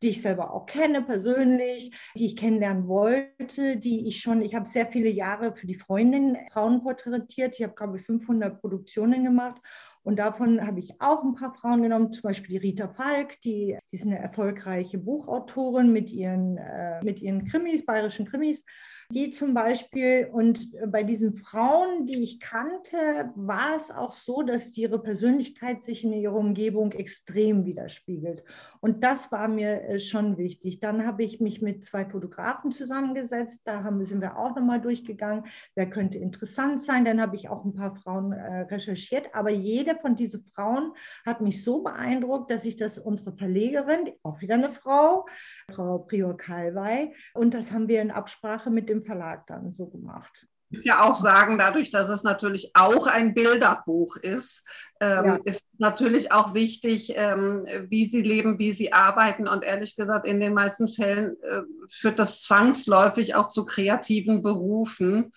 die 0.01 0.10
ich 0.10 0.22
selber 0.22 0.54
auch 0.54 0.66
kenne 0.66 1.01
persönlich, 1.01 1.92
die 2.16 2.28
ich 2.28 2.36
kennenlernen 2.36 2.88
wollte, 2.88 3.78
die 3.78 4.07
ich 4.07 4.19
schon, 4.19 4.42
ich 4.42 4.56
habe 4.56 4.68
sehr 4.68 4.88
viele 4.88 5.10
Jahre 5.10 5.56
für 5.56 5.68
die 5.68 5.75
Freundin 5.75 6.38
Frauen 6.51 6.81
porträtiert. 6.81 7.56
Ich 7.57 7.63
habe, 7.63 7.74
glaube 7.74 7.98
ich, 7.98 8.04
500 8.04 8.60
Produktionen 8.60 9.24
gemacht 9.24 9.62
und 10.04 10.18
davon 10.18 10.66
habe 10.66 10.80
ich 10.80 11.00
auch 11.00 11.24
ein 11.24 11.36
paar 11.36 11.54
Frauen 11.54 11.84
genommen, 11.84 12.12
zum 12.12 12.24
Beispiel 12.24 12.60
die 12.60 12.68
Rita 12.68 12.88
Falk, 12.88 13.40
die, 13.42 13.78
die 13.92 13.96
ist 13.96 14.06
eine 14.06 14.19
erfolgreiche 14.19 14.98
Buchautorin 14.98 15.92
mit 15.92 16.12
ihren, 16.12 16.57
äh, 16.57 17.04
mit 17.04 17.22
ihren 17.22 17.46
Krimis, 17.46 17.86
bayerischen 17.86 18.25
Krimis. 18.25 18.66
Die 19.12 19.32
zum 19.32 19.56
Beispiel, 19.56 20.30
und 20.32 20.70
bei 20.92 21.02
diesen 21.02 21.34
Frauen, 21.34 22.06
die 22.06 22.22
ich 22.22 22.40
kannte, 22.40 23.32
war 23.36 23.76
es 23.76 23.90
auch 23.90 24.12
so, 24.12 24.44
dass 24.44 24.78
ihre 24.78 25.02
Persönlichkeit 25.02 25.82
sich 25.82 26.04
in 26.04 26.14
ihrer 26.14 26.36
Umgebung 26.36 26.92
extrem 26.92 27.66
widerspiegelt. 27.66 28.44
Und 28.82 29.04
das 29.04 29.32
war 29.32 29.48
mir 29.48 29.82
äh, 29.82 29.98
schon 29.98 30.38
wichtig. 30.38 30.80
Dann 30.80 31.08
habe 31.08 31.24
ich 31.24 31.42
mich 31.42 31.60
mit 31.60 31.84
zwei 31.84 32.06
Fotografen 32.06 32.72
zusammengesetzt. 32.72 33.62
Da 33.64 33.84
haben, 33.84 34.04
sind 34.04 34.22
wir 34.22 34.38
auch 34.38 34.56
nochmal 34.56 34.80
durchgegangen. 34.80 35.46
Wer 35.74 35.90
könnte 35.90 36.20
interessant 36.20 36.80
sein? 36.80 37.04
Dann 37.04 37.20
habe 37.20 37.36
ich 37.36 37.50
auch 37.50 37.66
ein 37.66 37.74
paar 37.74 37.96
Frauen 37.96 38.32
äh, 38.32 38.62
recherchiert. 38.62 39.34
Aber 39.34 39.50
jede 39.50 39.96
von 39.96 40.16
diesen 40.16 40.42
Frauen 40.42 40.94
hat 41.26 41.42
mich 41.42 41.64
so 41.64 41.82
beeindruckt, 41.82 42.52
dass 42.52 42.64
ich 42.64 42.76
das 42.76 43.00
unsere 43.00 43.36
Verlegerin, 43.36 44.12
auch 44.22 44.40
wieder 44.40 44.54
eine 44.54 44.70
Frau, 44.70 45.26
Frau 45.72 45.98
Prior 45.98 46.38
Kalwei, 46.38 47.12
und 47.34 47.56
das 47.56 47.72
haben 47.72 47.88
wir 47.88 48.04
in 48.04 48.12
Absprache 48.12 48.70
mit 48.70 48.88
dem 48.88 48.99
dem 49.00 49.06
Verlag 49.06 49.48
dann 49.48 49.72
so 49.72 49.88
gemacht. 49.88 50.48
Ich 50.72 50.80
muss 50.80 50.86
ja 50.86 51.04
auch 51.04 51.16
sagen, 51.16 51.57
dadurch, 51.57 51.90
dass 51.90 52.10
es 52.10 52.22
natürlich 52.22 52.72
auch 52.75 53.07
ein 53.07 53.34
Bilderbuch 53.34 54.18
ist, 54.18 54.68
ähm, 55.00 55.25
ja. 55.25 55.40
ist 55.44 55.63
natürlich 55.80 56.31
auch 56.31 56.54
wichtig, 56.54 57.13
ähm, 57.16 57.66
wie 57.88 58.06
sie 58.06 58.22
leben, 58.22 58.60
wie 58.60 58.72
sie 58.72 58.94
arbeiten. 58.94 59.48
Und 59.48 59.63
ehrlich 59.63 59.96
gesagt, 59.96 60.27
in 60.27 60.39
den 60.39 60.53
meisten 60.53 60.88
Fällen 60.88 61.38
äh, 61.41 61.62
führt 61.89 62.20
das 62.20 62.44
zwangsläufig 62.44 63.34
auch 63.34 63.48
zu 63.48 63.65
kreativen 63.65 64.44
Berufen. 64.44 65.32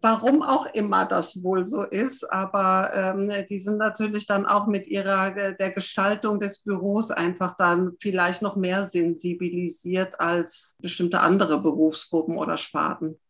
Warum 0.00 0.42
auch 0.42 0.66
immer 0.74 1.04
das 1.04 1.44
wohl 1.44 1.64
so 1.64 1.84
ist, 1.84 2.24
aber 2.32 2.90
ähm, 2.94 3.30
die 3.48 3.60
sind 3.60 3.78
natürlich 3.78 4.26
dann 4.26 4.44
auch 4.44 4.66
mit 4.66 4.88
ihrer 4.88 5.30
der 5.30 5.70
Gestaltung 5.70 6.40
des 6.40 6.64
Büros 6.64 7.12
einfach 7.12 7.56
dann 7.56 7.92
vielleicht 8.00 8.42
noch 8.42 8.56
mehr 8.56 8.84
sensibilisiert 8.84 10.20
als 10.20 10.76
bestimmte 10.82 11.20
andere 11.20 11.60
Berufsgruppen 11.60 12.38
oder 12.38 12.56
Sparten. 12.56 13.20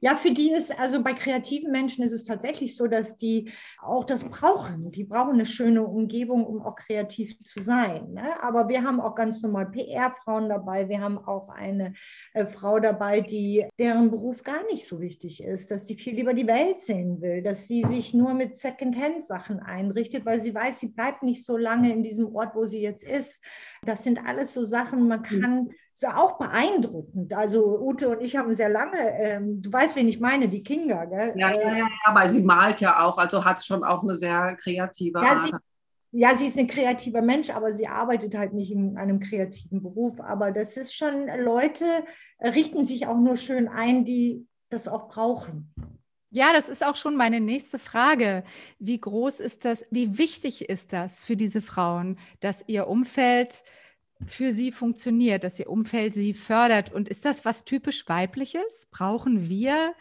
Ja, 0.00 0.16
für 0.16 0.32
die 0.32 0.50
ist, 0.50 0.78
also 0.78 1.02
bei 1.02 1.12
kreativen 1.12 1.70
Menschen 1.70 2.02
ist 2.02 2.12
es 2.12 2.24
tatsächlich 2.24 2.76
so, 2.76 2.86
dass 2.86 3.16
die 3.16 3.50
auch 3.80 4.04
das 4.04 4.24
brauchen. 4.24 4.90
Die 4.90 5.04
brauchen 5.04 5.34
eine 5.34 5.46
schöne 5.46 5.84
Umgebung, 5.84 6.44
um 6.44 6.60
auch 6.62 6.74
kreativ 6.74 7.40
zu 7.42 7.60
sein. 7.60 8.12
Ne? 8.12 8.42
Aber 8.42 8.68
wir 8.68 8.82
haben 8.82 9.00
auch 9.00 9.14
ganz 9.14 9.42
normal 9.42 9.70
PR-Frauen 9.70 10.48
dabei. 10.48 10.88
Wir 10.88 11.00
haben 11.00 11.18
auch 11.18 11.48
eine 11.50 11.94
äh, 12.34 12.46
Frau 12.46 12.80
dabei, 12.80 13.20
die 13.20 13.66
deren 13.78 14.10
Beruf 14.10 14.42
gar 14.42 14.64
nicht 14.66 14.86
so 14.86 15.00
wichtig 15.00 15.42
ist, 15.42 15.70
dass 15.70 15.86
sie 15.86 15.94
viel 15.94 16.16
lieber 16.16 16.34
die 16.34 16.46
Welt 16.46 16.80
sehen 16.80 17.20
will, 17.20 17.42
dass 17.42 17.68
sie 17.68 17.82
sich 17.82 18.12
nur 18.12 18.34
mit 18.34 18.56
Secondhand-Sachen 18.56 19.60
einrichtet, 19.60 20.26
weil 20.26 20.40
sie 20.40 20.54
weiß, 20.54 20.80
sie 20.80 20.88
bleibt 20.88 21.22
nicht 21.22 21.44
so 21.44 21.56
lange 21.56 21.92
in 21.92 22.02
diesem 22.02 22.34
Ort, 22.34 22.54
wo 22.54 22.66
sie 22.66 22.80
jetzt 22.80 23.04
ist. 23.04 23.40
Das 23.84 24.02
sind 24.02 24.18
alles 24.26 24.52
so 24.52 24.62
Sachen, 24.62 25.08
man 25.08 25.22
hm. 25.28 25.40
kann 25.40 25.70
ist 25.94 26.06
auch 26.06 26.38
beeindruckend. 26.38 27.32
Also 27.34 27.78
Ute 27.80 28.08
und 28.08 28.22
ich 28.22 28.36
haben 28.36 28.54
sehr 28.54 28.68
lange, 28.68 28.98
ähm, 28.98 29.60
du 29.60 29.72
weißt, 29.72 29.96
wen 29.96 30.08
ich 30.08 30.20
meine, 30.20 30.48
die 30.48 30.62
Kinga, 30.62 31.04
gell? 31.04 31.34
Ja, 31.36 31.54
ja, 31.54 31.76
ja, 31.76 31.88
aber 32.04 32.28
sie 32.28 32.42
malt 32.42 32.80
ja 32.80 33.04
auch, 33.04 33.18
also 33.18 33.44
hat 33.44 33.64
schon 33.64 33.84
auch 33.84 34.02
eine 34.02 34.16
sehr 34.16 34.56
kreative 34.56 35.20
ja, 35.20 35.32
Art. 35.32 35.44
Sie, 35.44 35.52
ja, 36.12 36.36
sie 36.36 36.46
ist 36.46 36.58
ein 36.58 36.66
kreativer 36.66 37.22
Mensch, 37.22 37.50
aber 37.50 37.72
sie 37.72 37.88
arbeitet 37.88 38.34
halt 38.34 38.52
nicht 38.52 38.70
in 38.70 38.96
einem 38.98 39.20
kreativen 39.20 39.82
Beruf. 39.82 40.20
Aber 40.20 40.52
das 40.52 40.76
ist 40.76 40.94
schon, 40.94 41.26
Leute 41.38 41.84
richten 42.40 42.84
sich 42.84 43.06
auch 43.06 43.18
nur 43.18 43.36
schön 43.36 43.68
ein, 43.68 44.04
die 44.04 44.46
das 44.68 44.88
auch 44.88 45.08
brauchen. 45.08 45.72
Ja, 46.34 46.54
das 46.54 46.70
ist 46.70 46.84
auch 46.84 46.96
schon 46.96 47.14
meine 47.14 47.40
nächste 47.40 47.78
Frage. 47.78 48.42
Wie 48.78 48.98
groß 48.98 49.40
ist 49.40 49.66
das, 49.66 49.84
wie 49.90 50.16
wichtig 50.16 50.68
ist 50.68 50.94
das 50.94 51.20
für 51.20 51.36
diese 51.36 51.60
Frauen, 51.60 52.18
dass 52.40 52.66
ihr 52.68 52.88
Umfeld 52.88 53.64
für 54.26 54.52
sie 54.52 54.72
funktioniert, 54.72 55.44
dass 55.44 55.58
ihr 55.58 55.70
Umfeld 55.70 56.14
sie 56.14 56.34
fördert. 56.34 56.92
Und 56.92 57.08
ist 57.08 57.24
das 57.24 57.44
was 57.44 57.64
typisch 57.64 58.08
weibliches? 58.08 58.88
Brauchen 58.90 59.48
wir 59.48 59.94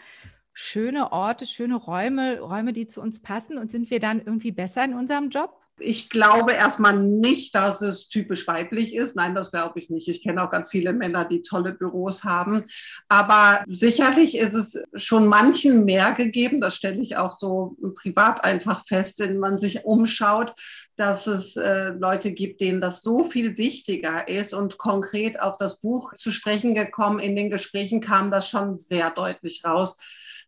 schöne 0.53 1.11
Orte, 1.11 1.45
schöne 1.45 1.75
Räume, 1.75 2.39
Räume, 2.39 2.73
die 2.73 2.87
zu 2.87 3.01
uns 3.01 3.21
passen? 3.21 3.57
Und 3.57 3.71
sind 3.71 3.89
wir 3.91 3.99
dann 3.99 4.19
irgendwie 4.19 4.51
besser 4.51 4.83
in 4.83 4.93
unserem 4.93 5.29
Job? 5.29 5.60
Ich 5.81 6.09
glaube 6.09 6.53
erstmal 6.53 6.97
nicht, 6.97 7.55
dass 7.55 7.81
es 7.81 8.07
typisch 8.07 8.47
weiblich 8.47 8.95
ist. 8.95 9.15
Nein, 9.15 9.35
das 9.35 9.51
glaube 9.51 9.79
ich 9.79 9.89
nicht. 9.89 10.07
Ich 10.07 10.23
kenne 10.23 10.43
auch 10.43 10.49
ganz 10.49 10.69
viele 10.69 10.93
Männer, 10.93 11.25
die 11.25 11.41
tolle 11.41 11.73
Büros 11.73 12.23
haben. 12.23 12.65
Aber 13.09 13.63
sicherlich 13.67 14.37
ist 14.37 14.53
es 14.53 14.81
schon 14.95 15.27
manchen 15.27 15.85
mehr 15.85 16.13
gegeben. 16.13 16.61
Das 16.61 16.75
stelle 16.75 17.01
ich 17.01 17.17
auch 17.17 17.31
so 17.31 17.75
privat 17.95 18.43
einfach 18.43 18.85
fest, 18.85 19.19
wenn 19.19 19.37
man 19.37 19.57
sich 19.57 19.85
umschaut, 19.85 20.53
dass 20.95 21.27
es 21.27 21.57
äh, 21.57 21.89
Leute 21.89 22.31
gibt, 22.31 22.61
denen 22.61 22.81
das 22.81 23.01
so 23.01 23.23
viel 23.23 23.57
wichtiger 23.57 24.27
ist. 24.27 24.53
Und 24.53 24.77
konkret 24.77 25.41
auf 25.41 25.57
das 25.57 25.79
Buch 25.81 26.13
zu 26.13 26.31
sprechen 26.31 26.75
gekommen, 26.75 27.19
in 27.19 27.35
den 27.35 27.49
Gesprächen 27.49 28.01
kam 28.01 28.31
das 28.31 28.47
schon 28.47 28.75
sehr 28.75 29.09
deutlich 29.09 29.61
raus 29.65 29.97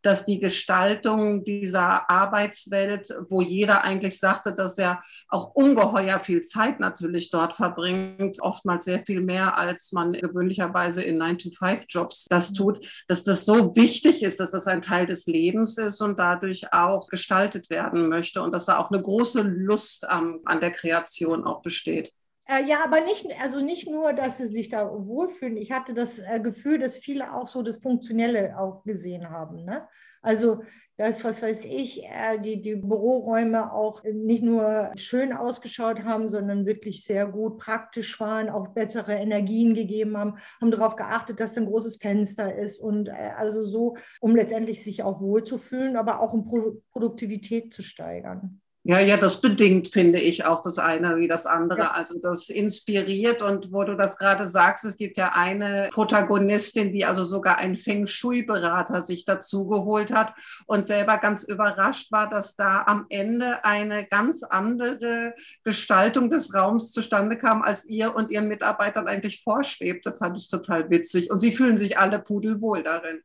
dass 0.04 0.26
die 0.26 0.40
Gestaltung 0.40 1.44
dieser 1.44 2.10
Arbeitswelt, 2.10 3.16
wo 3.30 3.42
jeder 3.42 3.84
eigentlich 3.84 4.20
sagte, 4.20 4.54
dass 4.54 4.78
er 4.78 5.02
auch 5.30 5.56
ungeheuer 5.56 6.20
viel 6.20 6.42
Zeit 6.42 6.80
natürlich 6.80 7.32
dort 7.32 7.54
verbringt, 7.54 8.42
oftmals 8.42 8.86
sehr 8.86 9.04
viel 9.06 9.22
mehr, 9.22 9.58
als 9.58 9.92
man 9.92 10.14
gewöhnlicherweise 10.14 11.02
in 11.02 11.22
9-to-5-Jobs 11.22 12.26
das 12.30 12.52
mhm. 12.52 12.56
tut, 12.56 13.06
dass 13.08 13.24
das 13.24 13.46
so 13.46 13.76
wichtig 13.76 14.24
ist, 14.24 14.40
dass 14.40 14.52
das 14.52 14.68
ein 14.68 14.82
Teil 14.82 15.08
des 15.08 15.26
Lebens 15.26 15.78
ist 15.78 16.02
und 16.02 16.20
dadurch 16.20 16.74
auch 16.74 17.08
gestaltet 17.08 17.70
werden 17.70 18.10
möchte 18.10 18.42
und 18.42 18.54
dass 18.54 18.66
da 18.66 18.78
auch 18.78 18.92
eine 18.92 19.02
große 19.02 19.42
Lust 19.42 20.08
am, 20.08 20.40
an 20.46 20.60
der 20.60 20.72
Kreation 20.72 21.46
auch 21.46 21.62
besteht. 21.62 22.12
Äh, 22.46 22.66
ja, 22.66 22.84
aber 22.84 23.00
nicht, 23.02 23.26
also 23.42 23.62
nicht 23.62 23.90
nur, 23.90 24.12
dass 24.12 24.38
sie 24.38 24.48
sich 24.48 24.68
da 24.68 24.90
wohlfühlen. 24.90 25.56
Ich 25.56 25.72
hatte 25.72 25.94
das 25.94 26.20
äh, 26.20 26.42
Gefühl, 26.42 26.78
dass 26.78 26.98
viele 26.98 27.34
auch 27.34 27.48
so 27.48 27.62
das 27.62 27.78
Funktionelle 27.78 28.60
auch 28.60 28.84
gesehen 28.84 29.30
haben. 29.30 29.64
Ne? 29.64 29.88
Also 30.22 30.62
dass, 30.98 31.24
was 31.24 31.42
weiß 31.42 31.66
ich, 31.66 32.04
äh, 32.04 32.38
die, 32.40 32.62
die 32.62 32.76
Büroräume 32.76 33.72
auch 33.72 34.04
nicht 34.04 34.44
nur 34.44 34.92
schön 34.96 35.32
ausgeschaut 35.32 36.04
haben, 36.04 36.28
sondern 36.28 36.66
wirklich 36.66 37.04
sehr 37.06 37.28
gut 37.28 37.60
praktisch 37.60 38.20
waren, 38.20 38.50
auch 38.50 38.68
bessere 38.70 39.14
Energien 39.14 39.74
gegeben 39.74 40.18
haben, 40.18 40.36
haben 40.62 40.72
darauf 40.72 40.98
geachtet, 40.98 41.40
dass 41.40 41.58
ein 41.58 41.66
großes 41.66 41.96
Fenster 41.96 42.54
ist 42.56 42.80
und 42.80 43.10
also 43.10 43.64
so, 43.64 43.96
um 44.20 44.36
letztendlich 44.36 44.84
sich 44.84 45.02
auch 45.02 45.22
wohlzufühlen, 45.22 45.96
aber 45.96 46.20
auch 46.20 46.34
um 46.34 46.44
Pro 46.44 46.82
Produktivität 46.92 47.74
zu 47.74 47.82
steigern. 47.82 48.62
Ja, 48.86 49.00
ja, 49.00 49.16
das 49.16 49.40
bedingt, 49.40 49.88
finde 49.88 50.20
ich, 50.20 50.46
auch 50.46 50.62
das 50.62 50.78
eine 50.78 51.16
wie 51.16 51.30
das 51.30 51.46
andere. 51.46 51.80
Ja. 51.80 51.92
Also 51.92 52.20
das 52.20 52.50
inspiriert 52.50 53.42
und 53.42 53.72
wo 53.72 53.86
du 53.86 53.96
das 53.96 54.18
gerade 54.18 54.46
sagst, 54.50 54.84
es 54.84 54.98
gibt 54.98 55.18
ja 55.18 55.32
eine 55.36 55.88
Protagonistin, 55.94 56.92
die 56.92 57.06
also 57.06 57.24
sogar 57.24 57.60
einen 57.60 57.78
Feng 57.78 58.08
Shui-Berater 58.08 59.02
sich 59.02 59.24
dazu 59.24 59.68
geholt 59.68 60.12
hat 60.12 60.34
und 60.66 60.86
selber 60.86 61.18
ganz 61.18 61.44
überrascht 61.44 62.12
war, 62.12 62.28
dass 62.30 62.58
da 62.58 62.84
am 62.86 63.06
Ende 63.08 63.64
eine 63.64 64.04
ganz 64.06 64.44
andere 64.44 65.34
Gestaltung 65.64 66.30
des 66.30 66.54
Raums 66.54 66.92
zustande 66.92 67.38
kam, 67.38 67.62
als 67.62 67.86
ihr 67.86 68.14
und 68.14 68.32
ihren 68.32 68.50
Mitarbeitern 68.50 69.08
eigentlich 69.08 69.44
vorschwebte. 69.44 70.14
Fand 70.14 70.38
ich 70.38 70.50
total 70.50 70.90
witzig. 70.90 71.32
Und 71.32 71.40
sie 71.40 71.54
fühlen 71.54 71.78
sich 71.78 71.98
alle 71.98 72.20
pudelwohl 72.20 72.84
darin. 72.84 73.22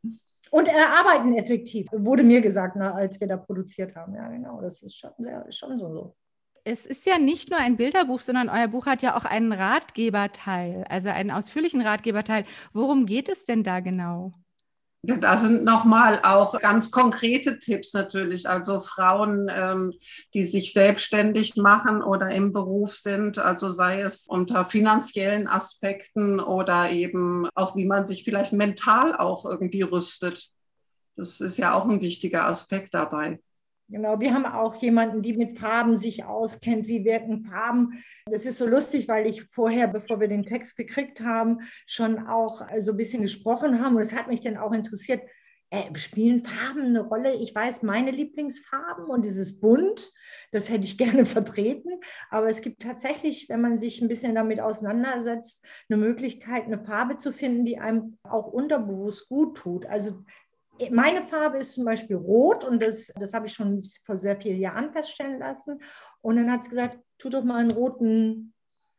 Und 0.51 0.69
arbeiten 0.69 1.35
effektiv, 1.35 1.89
wurde 1.93 2.23
mir 2.23 2.41
gesagt, 2.41 2.77
na, 2.77 2.93
als 2.93 3.21
wir 3.21 3.27
da 3.27 3.37
produziert 3.37 3.95
haben. 3.95 4.15
Ja, 4.15 4.29
genau, 4.29 4.61
das 4.61 4.83
ist 4.83 4.97
schon, 4.97 5.11
sehr, 5.19 5.45
schon 5.51 5.79
so. 5.79 6.17
Es 6.65 6.85
ist 6.85 7.07
ja 7.07 7.19
nicht 7.19 7.51
nur 7.51 7.59
ein 7.59 7.77
Bilderbuch, 7.77 8.21
sondern 8.21 8.49
euer 8.49 8.69
Buch 8.69 8.87
hat 8.87 9.03
ja 9.03 9.17
auch 9.17 9.25
einen 9.25 9.53
Ratgeberteil, 9.53 10.85
also 10.89 11.09
einen 11.09 11.31
ausführlichen 11.31 11.81
Ratgeberteil. 11.81 12.45
Worum 12.73 13.07
geht 13.07 13.29
es 13.29 13.45
denn 13.45 13.63
da 13.63 13.81
genau? 13.81 14.35
Ja, 15.03 15.17
da 15.17 15.37
sind 15.37 15.65
nochmal 15.65 16.21
auch 16.25 16.59
ganz 16.59 16.91
konkrete 16.91 17.59
Tipps 17.61 17.95
natürlich. 17.95 18.49
Also 18.49 18.81
Frauen, 18.81 19.49
ähm, 19.49 19.93
die 20.35 20.45
sich 20.45 20.73
selbstständig 20.73 21.57
machen 21.57 22.03
oder 22.03 22.31
im 22.31 22.53
Beruf 22.53 22.97
sind, 22.97 23.39
also 23.39 23.71
sei 23.71 24.01
es 24.01 24.27
unter 24.29 24.65
finanziellen 24.65 25.47
Aspekten 25.47 26.41
oder 26.41 26.91
eben 26.91 27.49
auch, 27.55 27.77
wie 27.77 27.87
man 27.87 28.07
sich 28.07 28.25
vielleicht 28.25 28.53
mental 28.53 29.15
auch 29.17 29.45
irgendwie 29.45 29.83
rüstet. 29.83 30.51
Das 31.15 31.41
ist 31.41 31.59
ja 31.59 31.75
auch 31.75 31.85
ein 31.85 32.01
wichtiger 32.01 32.47
Aspekt 32.47 32.93
dabei. 32.93 33.39
Genau, 33.91 34.21
wir 34.21 34.35
haben 34.35 34.45
auch 34.45 34.75
jemanden, 34.77 35.23
die 35.23 35.35
mit 35.35 35.59
Farben 35.59 35.97
sich 35.97 36.25
auskennt, 36.25 36.87
wie 36.89 37.07
wirken 37.07 37.41
Farben. 37.41 37.93
Das 38.27 38.45
ist 38.45 38.59
so 38.59 38.67
lustig, 38.67 39.09
weil 39.09 39.27
ich 39.27 39.45
vorher, 39.45 39.89
bevor 39.89 40.21
wir 40.21 40.29
den 40.29 40.45
Text 40.45 40.77
gekriegt 40.77 41.23
haben, 41.23 41.61
schon 41.87 42.27
auch 42.27 42.61
so 42.81 42.91
ein 42.91 42.97
bisschen 42.99 43.23
gesprochen 43.23 43.83
haben. 43.83 43.97
Und 43.97 44.03
es 44.03 44.15
hat 44.15 44.29
mich 44.29 44.43
dann 44.43 44.59
auch 44.59 44.73
interessiert, 44.73 45.23
äh, 45.71 45.95
spielen 45.97 46.45
Farben 46.45 46.87
eine 46.87 47.01
Rolle? 47.01 47.35
Ich 47.35 47.55
weiß 47.55 47.83
meine 47.83 48.11
Lieblingsfarben 48.11 49.07
und 49.07 49.25
dieses 49.25 49.61
Bunt, 49.61 50.13
das 50.51 50.71
hätte 50.71 50.85
ich 50.85 50.99
gerne 50.99 51.27
vertreten. 51.27 51.91
Aber 52.31 52.49
es 52.49 52.61
gibt 52.61 52.83
tatsächlich, 52.83 53.49
wenn 53.49 53.61
man 53.61 53.79
sich 53.79 54.01
ein 54.01 54.09
bisschen 54.09 54.35
damit 54.35 54.61
auseinandersetzt, 54.61 55.65
eine 55.89 55.99
Möglichkeit, 55.99 56.65
eine 56.65 56.85
Farbe 56.85 57.17
zu 57.19 57.33
finden, 57.33 57.65
die 57.65 57.79
einem 57.79 58.19
auch 58.23 58.47
unterbewusst 58.47 59.29
gut 59.29 59.57
tut. 59.57 59.87
Also 59.87 60.25
meine 60.91 61.23
Farbe 61.23 61.59
ist 61.59 61.73
zum 61.73 61.85
Beispiel 61.85 62.17
rot 62.17 62.65
und 62.65 62.81
das, 62.83 63.13
das 63.19 63.35
habe 63.35 63.47
ich 63.47 63.53
schon 63.53 63.81
vor 64.05 64.17
sehr 64.17 64.41
vielen 64.41 64.61
Jahren 64.61 64.93
feststellen 64.93 65.39
lassen. 65.39 65.81
Und 66.21 66.37
dann 66.37 66.51
hat 66.51 66.65
sie 66.65 66.71
gesagt, 66.71 66.99
tu 67.19 67.29
doch 67.29 67.45
mal 67.45 67.59
einen 67.59 67.71
roten 67.71 68.55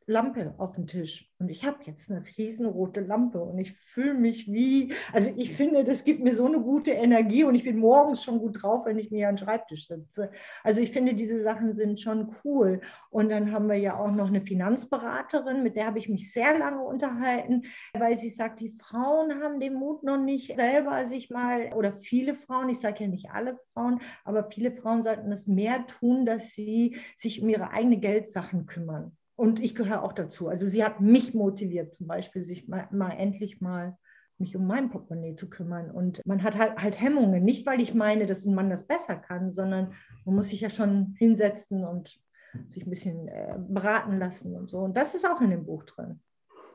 Lampe 0.09 0.55
auf 0.57 0.73
den 0.75 0.87
Tisch. 0.87 1.31
Und 1.37 1.49
ich 1.49 1.63
habe 1.65 1.77
jetzt 1.85 2.09
eine 2.09 2.23
riesenrote 2.37 3.01
Lampe 3.01 3.39
und 3.39 3.59
ich 3.59 3.73
fühle 3.73 4.15
mich 4.15 4.51
wie, 4.51 4.93
also 5.13 5.31
ich 5.37 5.53
finde, 5.53 5.83
das 5.83 6.03
gibt 6.03 6.21
mir 6.21 6.33
so 6.33 6.47
eine 6.47 6.59
gute 6.59 6.91
Energie 6.91 7.43
und 7.43 7.55
ich 7.55 7.63
bin 7.63 7.77
morgens 7.77 8.23
schon 8.23 8.39
gut 8.39 8.61
drauf, 8.61 8.85
wenn 8.85 8.97
ich 8.97 9.11
mir 9.11 9.29
an 9.29 9.35
den 9.35 9.45
Schreibtisch 9.45 9.87
sitze. 9.87 10.31
Also 10.63 10.81
ich 10.81 10.91
finde, 10.91 11.13
diese 11.13 11.39
Sachen 11.41 11.71
sind 11.71 11.99
schon 11.99 12.35
cool. 12.43 12.81
Und 13.11 13.29
dann 13.29 13.51
haben 13.51 13.69
wir 13.69 13.75
ja 13.75 13.97
auch 13.97 14.11
noch 14.11 14.27
eine 14.27 14.41
Finanzberaterin, 14.41 15.63
mit 15.63 15.75
der 15.75 15.85
habe 15.85 15.99
ich 15.99 16.09
mich 16.09 16.33
sehr 16.33 16.57
lange 16.57 16.81
unterhalten, 16.81 17.63
weil 17.93 18.17
sie 18.17 18.29
sagt, 18.29 18.59
die 18.59 18.69
Frauen 18.69 19.41
haben 19.41 19.59
den 19.59 19.75
Mut 19.75 20.03
noch 20.03 20.17
nicht 20.17 20.55
selber 20.55 21.05
sich 21.05 21.29
mal, 21.29 21.71
oder 21.73 21.93
viele 21.93 22.33
Frauen, 22.33 22.69
ich 22.69 22.79
sage 22.79 23.03
ja 23.03 23.09
nicht 23.09 23.29
alle 23.31 23.57
Frauen, 23.73 23.99
aber 24.25 24.49
viele 24.51 24.71
Frauen 24.71 25.03
sollten 25.03 25.31
es 25.31 25.45
mehr 25.45 25.85
tun, 25.85 26.25
dass 26.25 26.53
sie 26.55 26.97
sich 27.15 27.41
um 27.41 27.49
ihre 27.49 27.71
eigenen 27.71 28.01
Geldsachen 28.01 28.65
kümmern. 28.65 29.15
Und 29.39 29.61
ich 29.61 29.73
gehöre 29.73 30.03
auch 30.03 30.11
dazu. 30.11 30.49
Also 30.49 30.65
sie 30.65 30.83
hat 30.83 30.99
mich 30.99 31.33
motiviert, 31.33 31.95
zum 31.95 32.07
Beispiel 32.07 32.41
sich 32.41 32.67
mal, 32.67 32.89
mal 32.91 33.11
endlich 33.11 33.61
mal 33.61 33.97
mich 34.37 34.53
um 34.57 34.67
mein 34.67 34.89
Portemonnaie 34.89 35.37
zu 35.37 35.49
kümmern. 35.49 35.91
Und 35.91 36.21
man 36.25 36.43
hat 36.43 36.57
halt, 36.57 36.75
halt 36.77 36.99
Hemmungen. 36.99 37.45
Nicht, 37.45 37.65
weil 37.65 37.79
ich 37.79 37.93
meine, 37.93 38.25
dass 38.25 38.43
ein 38.43 38.53
Mann 38.53 38.69
das 38.69 38.85
besser 38.85 39.15
kann, 39.15 39.49
sondern 39.49 39.93
man 40.25 40.35
muss 40.35 40.49
sich 40.49 40.59
ja 40.59 40.69
schon 40.69 41.15
hinsetzen 41.17 41.85
und 41.85 42.19
sich 42.67 42.85
ein 42.85 42.89
bisschen 42.89 43.29
äh, 43.29 43.55
beraten 43.57 44.19
lassen 44.19 44.57
und 44.57 44.69
so. 44.69 44.79
Und 44.79 44.97
das 44.97 45.15
ist 45.15 45.25
auch 45.25 45.39
in 45.39 45.51
dem 45.51 45.65
Buch 45.65 45.83
drin. 45.83 46.19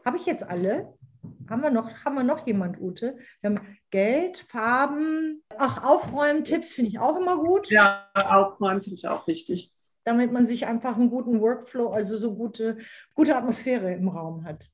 Habe 0.02 0.16
ich 0.16 0.24
jetzt 0.24 0.48
alle? 0.48 0.94
Haben 1.50 1.60
wir 1.60 1.70
noch, 1.70 2.02
haben 2.06 2.14
wir 2.14 2.24
noch 2.24 2.46
jemand, 2.46 2.80
Ute? 2.80 3.18
Wir 3.42 3.50
haben 3.50 3.60
Geld, 3.90 4.38
Farben, 4.38 5.42
ach, 5.58 5.84
Aufräumen, 5.84 6.44
Tipps 6.44 6.72
finde 6.72 6.92
ich 6.92 6.98
auch 6.98 7.18
immer 7.20 7.36
gut. 7.36 7.68
Ja, 7.68 8.08
Aufräumen 8.14 8.80
finde 8.80 8.94
ich 8.94 9.06
auch 9.06 9.26
wichtig 9.26 9.70
damit 10.04 10.32
man 10.32 10.44
sich 10.44 10.66
einfach 10.66 10.96
einen 10.96 11.10
guten 11.10 11.40
Workflow, 11.40 11.88
also 11.88 12.16
so 12.16 12.34
gute, 12.34 12.78
gute 13.14 13.36
Atmosphäre 13.36 13.92
im 13.94 14.08
Raum 14.08 14.44
hat. 14.44 14.70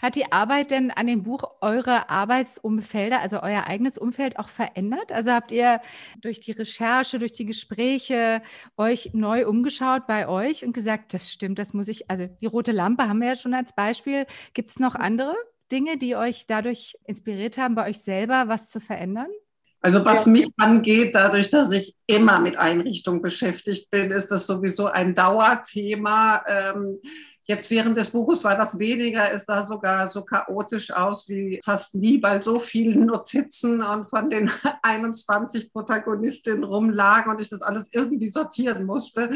Hat 0.00 0.14
die 0.14 0.30
Arbeit 0.30 0.70
denn 0.70 0.92
an 0.92 1.08
dem 1.08 1.24
Buch 1.24 1.42
eure 1.60 2.08
Arbeitsumfelder, 2.08 3.20
also 3.20 3.42
euer 3.42 3.64
eigenes 3.64 3.98
Umfeld 3.98 4.38
auch 4.38 4.48
verändert? 4.48 5.10
Also 5.10 5.32
habt 5.32 5.50
ihr 5.50 5.80
durch 6.20 6.38
die 6.38 6.52
Recherche, 6.52 7.18
durch 7.18 7.32
die 7.32 7.46
Gespräche 7.46 8.42
euch 8.76 9.10
neu 9.12 9.48
umgeschaut 9.48 10.06
bei 10.06 10.28
euch 10.28 10.64
und 10.64 10.72
gesagt, 10.72 11.14
das 11.14 11.30
stimmt, 11.32 11.58
das 11.58 11.74
muss 11.74 11.88
ich, 11.88 12.08
also 12.08 12.28
die 12.40 12.46
rote 12.46 12.70
Lampe 12.70 13.08
haben 13.08 13.20
wir 13.20 13.28
ja 13.28 13.36
schon 13.36 13.54
als 13.54 13.72
Beispiel. 13.72 14.26
Gibt 14.54 14.70
es 14.70 14.78
noch 14.78 14.94
andere 14.94 15.34
Dinge, 15.72 15.98
die 15.98 16.14
euch 16.14 16.46
dadurch 16.46 16.96
inspiriert 17.04 17.58
haben, 17.58 17.74
bei 17.74 17.88
euch 17.88 17.98
selber 17.98 18.46
was 18.46 18.70
zu 18.70 18.80
verändern? 18.80 19.28
Also 19.80 20.04
was 20.04 20.26
ja. 20.26 20.32
mich 20.32 20.48
angeht, 20.56 21.14
dadurch, 21.14 21.50
dass 21.50 21.70
ich 21.70 21.94
immer 22.06 22.40
mit 22.40 22.58
Einrichtung 22.58 23.22
beschäftigt 23.22 23.90
bin, 23.90 24.10
ist 24.10 24.28
das 24.28 24.46
sowieso 24.46 24.86
ein 24.86 25.14
Dauerthema. 25.14 26.42
Ähm, 26.48 26.98
Jetzt 27.50 27.70
während 27.70 27.96
des 27.96 28.10
Buches 28.10 28.44
war 28.44 28.58
das 28.58 28.78
weniger, 28.78 29.32
es 29.32 29.46
sah 29.46 29.62
sogar 29.62 30.06
so 30.08 30.22
chaotisch 30.22 30.90
aus 30.90 31.30
wie 31.30 31.58
fast 31.64 31.94
nie, 31.94 32.22
weil 32.22 32.42
so 32.42 32.60
viele 32.60 33.00
Notizen 33.00 33.80
und 33.80 34.10
von 34.10 34.28
den 34.28 34.50
21 34.82 35.72
Protagonistinnen 35.72 36.62
rumlagen 36.62 37.32
und 37.32 37.40
ich 37.40 37.48
das 37.48 37.62
alles 37.62 37.94
irgendwie 37.94 38.28
sortieren 38.28 38.84
musste, 38.84 39.30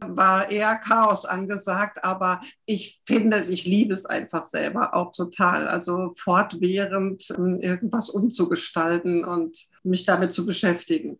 war 0.00 0.50
eher 0.50 0.76
Chaos 0.76 1.24
angesagt. 1.24 2.04
Aber 2.04 2.42
ich 2.66 3.00
finde, 3.06 3.42
ich 3.48 3.64
liebe 3.64 3.94
es 3.94 4.04
einfach 4.04 4.44
selber 4.44 4.94
auch 4.94 5.10
total. 5.12 5.66
Also 5.66 6.12
fortwährend 6.14 7.24
ähm, 7.38 7.56
irgendwas 7.62 8.10
umzugestalten 8.10 9.24
und 9.24 9.56
mich 9.82 10.04
damit 10.04 10.34
zu 10.34 10.44
beschäftigen. 10.44 11.18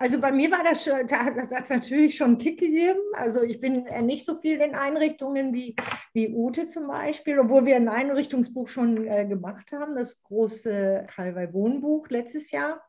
Also 0.00 0.20
bei 0.20 0.30
mir 0.30 0.48
war 0.52 0.62
das, 0.62 0.84
schon, 0.84 1.06
das 1.08 1.52
hat 1.52 1.70
natürlich 1.70 2.16
schon 2.16 2.28
einen 2.28 2.38
Kick 2.38 2.60
gegeben. 2.60 3.00
Also 3.14 3.42
ich 3.42 3.60
bin 3.60 3.84
nicht 4.02 4.24
so 4.24 4.36
viel 4.36 4.60
in 4.60 4.76
Einrichtungen 4.76 5.52
wie, 5.52 5.74
wie 6.12 6.28
Ute 6.28 6.68
zum 6.68 6.86
Beispiel, 6.86 7.40
obwohl 7.40 7.66
wir 7.66 7.74
ein 7.74 7.88
Einrichtungsbuch 7.88 8.68
schon 8.68 9.08
äh, 9.08 9.26
gemacht 9.26 9.72
haben, 9.72 9.96
das 9.96 10.22
große 10.22 11.04
Kalwei 11.08 11.52
Wohnbuch 11.52 12.08
letztes 12.10 12.52
Jahr. 12.52 12.80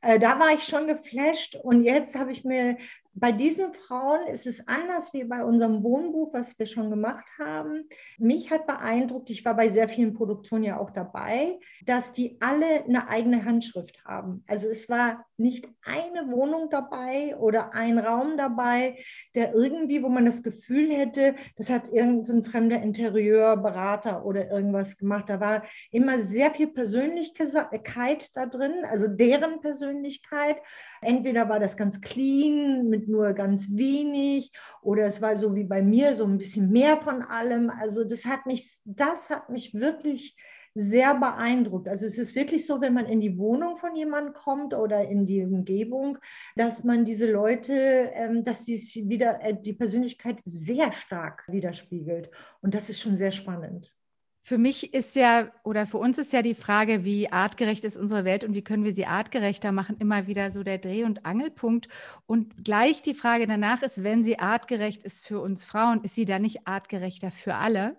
Äh, 0.00 0.20
da 0.20 0.38
war 0.38 0.52
ich 0.52 0.62
schon 0.62 0.86
geflasht 0.86 1.56
und 1.56 1.82
jetzt 1.82 2.16
habe 2.16 2.30
ich 2.30 2.44
mir 2.44 2.76
bei 3.14 3.30
diesen 3.32 3.72
Frauen 3.72 4.26
ist 4.26 4.46
es 4.46 4.66
anders 4.66 5.12
wie 5.12 5.24
bei 5.24 5.44
unserem 5.44 5.82
Wohnbuch, 5.84 6.32
was 6.32 6.58
wir 6.58 6.66
schon 6.66 6.90
gemacht 6.90 7.26
haben. 7.38 7.88
Mich 8.18 8.50
hat 8.50 8.66
beeindruckt, 8.66 9.30
ich 9.30 9.44
war 9.44 9.54
bei 9.54 9.68
sehr 9.68 9.88
vielen 9.88 10.14
Produktionen 10.14 10.64
ja 10.64 10.80
auch 10.80 10.90
dabei, 10.90 11.58
dass 11.86 12.12
die 12.12 12.36
alle 12.40 12.84
eine 12.84 13.08
eigene 13.08 13.44
Handschrift 13.44 14.04
haben. 14.04 14.42
Also 14.48 14.66
es 14.68 14.88
war 14.88 15.24
nicht 15.36 15.68
eine 15.84 16.32
Wohnung 16.32 16.70
dabei 16.70 17.36
oder 17.36 17.74
ein 17.74 17.98
Raum 17.98 18.36
dabei, 18.36 18.96
der 19.34 19.54
irgendwie, 19.54 20.02
wo 20.02 20.08
man 20.08 20.24
das 20.24 20.42
Gefühl 20.42 20.90
hätte, 20.90 21.34
das 21.56 21.70
hat 21.70 21.88
irgendein 21.88 22.24
so 22.24 22.42
fremder 22.42 22.82
Interieurberater 22.82 24.24
oder 24.24 24.50
irgendwas 24.50 24.98
gemacht. 24.98 25.28
Da 25.28 25.40
war 25.40 25.62
immer 25.90 26.18
sehr 26.18 26.52
viel 26.52 26.68
Persönlichkeit 26.68 28.30
da 28.34 28.46
drin, 28.46 28.84
also 28.88 29.06
deren 29.06 29.60
Persönlichkeit. 29.60 30.56
Entweder 31.00 31.48
war 31.48 31.60
das 31.60 31.76
ganz 31.76 32.00
clean 32.00 32.88
mit 32.88 33.03
nur 33.08 33.32
ganz 33.32 33.68
wenig 33.70 34.52
oder 34.82 35.06
es 35.06 35.22
war 35.22 35.36
so 35.36 35.54
wie 35.54 35.64
bei 35.64 35.82
mir 35.82 36.14
so 36.14 36.24
ein 36.24 36.38
bisschen 36.38 36.70
mehr 36.70 37.00
von 37.00 37.22
allem. 37.22 37.70
Also 37.70 38.04
das 38.04 38.24
hat 38.24 38.46
mich, 38.46 38.80
das 38.84 39.30
hat 39.30 39.50
mich 39.50 39.74
wirklich 39.74 40.36
sehr 40.74 41.14
beeindruckt. 41.14 41.88
Also 41.88 42.04
es 42.06 42.18
ist 42.18 42.34
wirklich 42.34 42.66
so, 42.66 42.80
wenn 42.80 42.94
man 42.94 43.06
in 43.06 43.20
die 43.20 43.38
Wohnung 43.38 43.76
von 43.76 43.94
jemandem 43.94 44.34
kommt 44.34 44.74
oder 44.74 45.08
in 45.08 45.24
die 45.24 45.44
Umgebung, 45.44 46.18
dass 46.56 46.82
man 46.82 47.04
diese 47.04 47.30
Leute, 47.30 47.72
ähm, 48.14 48.42
dass 48.42 48.64
sie 48.64 49.08
wieder 49.08 49.40
äh, 49.40 49.54
die 49.60 49.74
Persönlichkeit 49.74 50.40
sehr 50.44 50.92
stark 50.92 51.44
widerspiegelt. 51.48 52.30
Und 52.60 52.74
das 52.74 52.90
ist 52.90 53.00
schon 53.00 53.14
sehr 53.14 53.30
spannend. 53.30 53.94
Für 54.46 54.58
mich 54.58 54.92
ist 54.92 55.16
ja, 55.16 55.50
oder 55.62 55.86
für 55.86 55.96
uns 55.96 56.18
ist 56.18 56.30
ja 56.34 56.42
die 56.42 56.54
Frage, 56.54 57.02
wie 57.02 57.32
artgerecht 57.32 57.82
ist 57.82 57.96
unsere 57.96 58.26
Welt 58.26 58.44
und 58.44 58.52
wie 58.52 58.62
können 58.62 58.84
wir 58.84 58.92
sie 58.92 59.06
artgerechter 59.06 59.72
machen, 59.72 59.96
immer 60.00 60.26
wieder 60.26 60.50
so 60.50 60.62
der 60.62 60.76
Dreh- 60.76 61.04
und 61.04 61.24
Angelpunkt. 61.24 61.88
Und 62.26 62.62
gleich 62.62 63.00
die 63.00 63.14
Frage 63.14 63.46
danach 63.46 63.82
ist, 63.82 64.04
wenn 64.04 64.22
sie 64.22 64.38
artgerecht 64.38 65.02
ist 65.02 65.24
für 65.24 65.40
uns 65.40 65.64
Frauen, 65.64 66.04
ist 66.04 66.14
sie 66.14 66.26
dann 66.26 66.42
nicht 66.42 66.66
artgerechter 66.66 67.30
für 67.30 67.54
alle, 67.54 67.96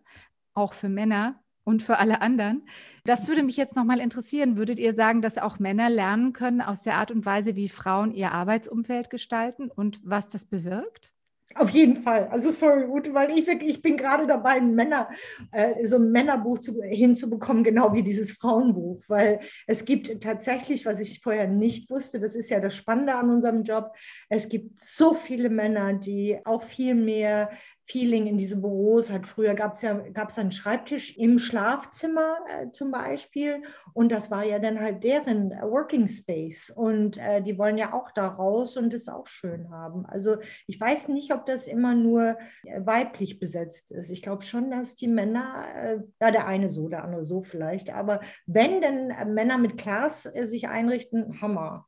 auch 0.53 0.73
für 0.73 0.87
Männer 0.87 1.43
und 1.63 1.81
für 1.81 1.97
alle 1.97 2.21
anderen? 2.21 2.67
Das 3.05 3.27
würde 3.27 3.41
mich 3.41 3.57
jetzt 3.57 3.75
nochmal 3.75 3.99
interessieren. 3.99 4.55
Würdet 4.55 4.77
ihr 4.77 4.93
sagen, 4.93 5.23
dass 5.23 5.39
auch 5.39 5.57
Männer 5.57 5.89
lernen 5.89 6.31
können 6.31 6.61
aus 6.61 6.83
der 6.83 6.97
Art 6.97 7.09
und 7.09 7.25
Weise, 7.25 7.55
wie 7.55 7.69
Frauen 7.69 8.13
ihr 8.13 8.31
Arbeitsumfeld 8.33 9.09
gestalten 9.09 9.71
und 9.71 9.99
was 10.03 10.29
das 10.29 10.45
bewirkt? 10.45 11.14
Auf 11.53 11.69
jeden 11.69 11.97
Fall. 11.97 12.27
Also 12.29 12.49
sorry, 12.49 12.85
Ute, 12.85 13.13
weil 13.13 13.29
ich 13.37 13.45
wirklich, 13.45 13.75
ich 13.75 13.81
bin 13.81 13.97
gerade 13.97 14.25
dabei, 14.25 14.53
ein 14.53 14.73
Männer, 14.73 15.09
äh, 15.51 15.85
so 15.85 15.97
ein 15.97 16.11
Männerbuch 16.11 16.57
zu, 16.57 16.81
hinzubekommen, 16.81 17.63
genau 17.63 17.93
wie 17.93 18.01
dieses 18.01 18.31
Frauenbuch, 18.31 19.03
weil 19.07 19.39
es 19.67 19.85
gibt 19.85 20.21
tatsächlich, 20.21 20.87
was 20.87 20.99
ich 20.99 21.21
vorher 21.21 21.47
nicht 21.47 21.89
wusste, 21.91 22.19
das 22.19 22.35
ist 22.35 22.49
ja 22.49 22.59
das 22.59 22.75
Spannende 22.75 23.13
an 23.13 23.29
unserem 23.29 23.61
Job, 23.61 23.95
es 24.27 24.49
gibt 24.49 24.79
so 24.79 25.13
viele 25.13 25.49
Männer, 25.49 25.93
die 25.93 26.39
auch 26.45 26.63
viel 26.63 26.95
mehr 26.95 27.51
Feeling 27.87 28.25
in 28.25 28.37
diese 28.37 28.57
Büros 28.57 29.11
hat. 29.11 29.27
Früher 29.27 29.53
gab 29.53 29.75
es 29.75 29.83
ja 29.83 29.93
gab's 29.93 30.39
einen 30.39 30.51
Schreibtisch 30.51 31.15
im 31.17 31.37
Schlafzimmer 31.37 32.37
äh, 32.47 32.71
zum 32.71 32.89
Beispiel 32.89 33.61
und 33.93 34.11
das 34.11 34.31
war 34.31 34.43
ja 34.43 34.57
dann 34.57 34.79
halt 34.79 35.03
deren 35.03 35.51
Working 35.51 36.07
Space 36.07 36.71
und 36.71 37.17
äh, 37.17 37.43
die 37.43 37.59
wollen 37.59 37.77
ja 37.77 37.93
auch 37.93 38.09
da 38.09 38.27
raus 38.27 38.75
und 38.75 38.91
es 38.95 39.07
auch 39.07 39.27
schön 39.27 39.69
haben. 39.69 40.03
Also 40.07 40.37
ich 40.65 40.81
weiß 40.81 41.09
nicht, 41.09 41.31
ob 41.31 41.45
das 41.45 41.67
immer 41.67 41.93
nur 41.93 42.37
äh, 42.63 42.81
weiblich 42.83 43.37
besetzt 43.39 43.91
ist. 43.91 44.09
Ich 44.09 44.23
glaube 44.23 44.41
schon, 44.41 44.71
dass 44.71 44.95
die 44.95 45.07
Männer, 45.07 45.65
äh, 45.75 45.99
ja 46.19 46.31
der 46.31 46.47
eine 46.47 46.69
so, 46.69 46.89
der 46.89 47.03
andere 47.03 47.23
so 47.23 47.39
vielleicht, 47.39 47.91
aber 47.91 48.19
wenn 48.47 48.81
denn 48.81 49.11
äh, 49.11 49.25
Männer 49.25 49.59
mit 49.59 49.77
Class 49.77 50.25
äh, 50.25 50.45
sich 50.45 50.67
einrichten, 50.67 51.39
Hammer. 51.39 51.85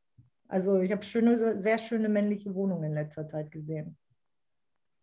Also 0.47 0.79
ich 0.79 0.91
habe 0.91 1.03
schöne, 1.03 1.57
sehr 1.57 1.77
schöne 1.79 2.07
männliche 2.07 2.53
Wohnungen 2.53 2.83
in 2.83 2.93
letzter 2.93 3.27
Zeit 3.27 3.51
gesehen. 3.51 3.97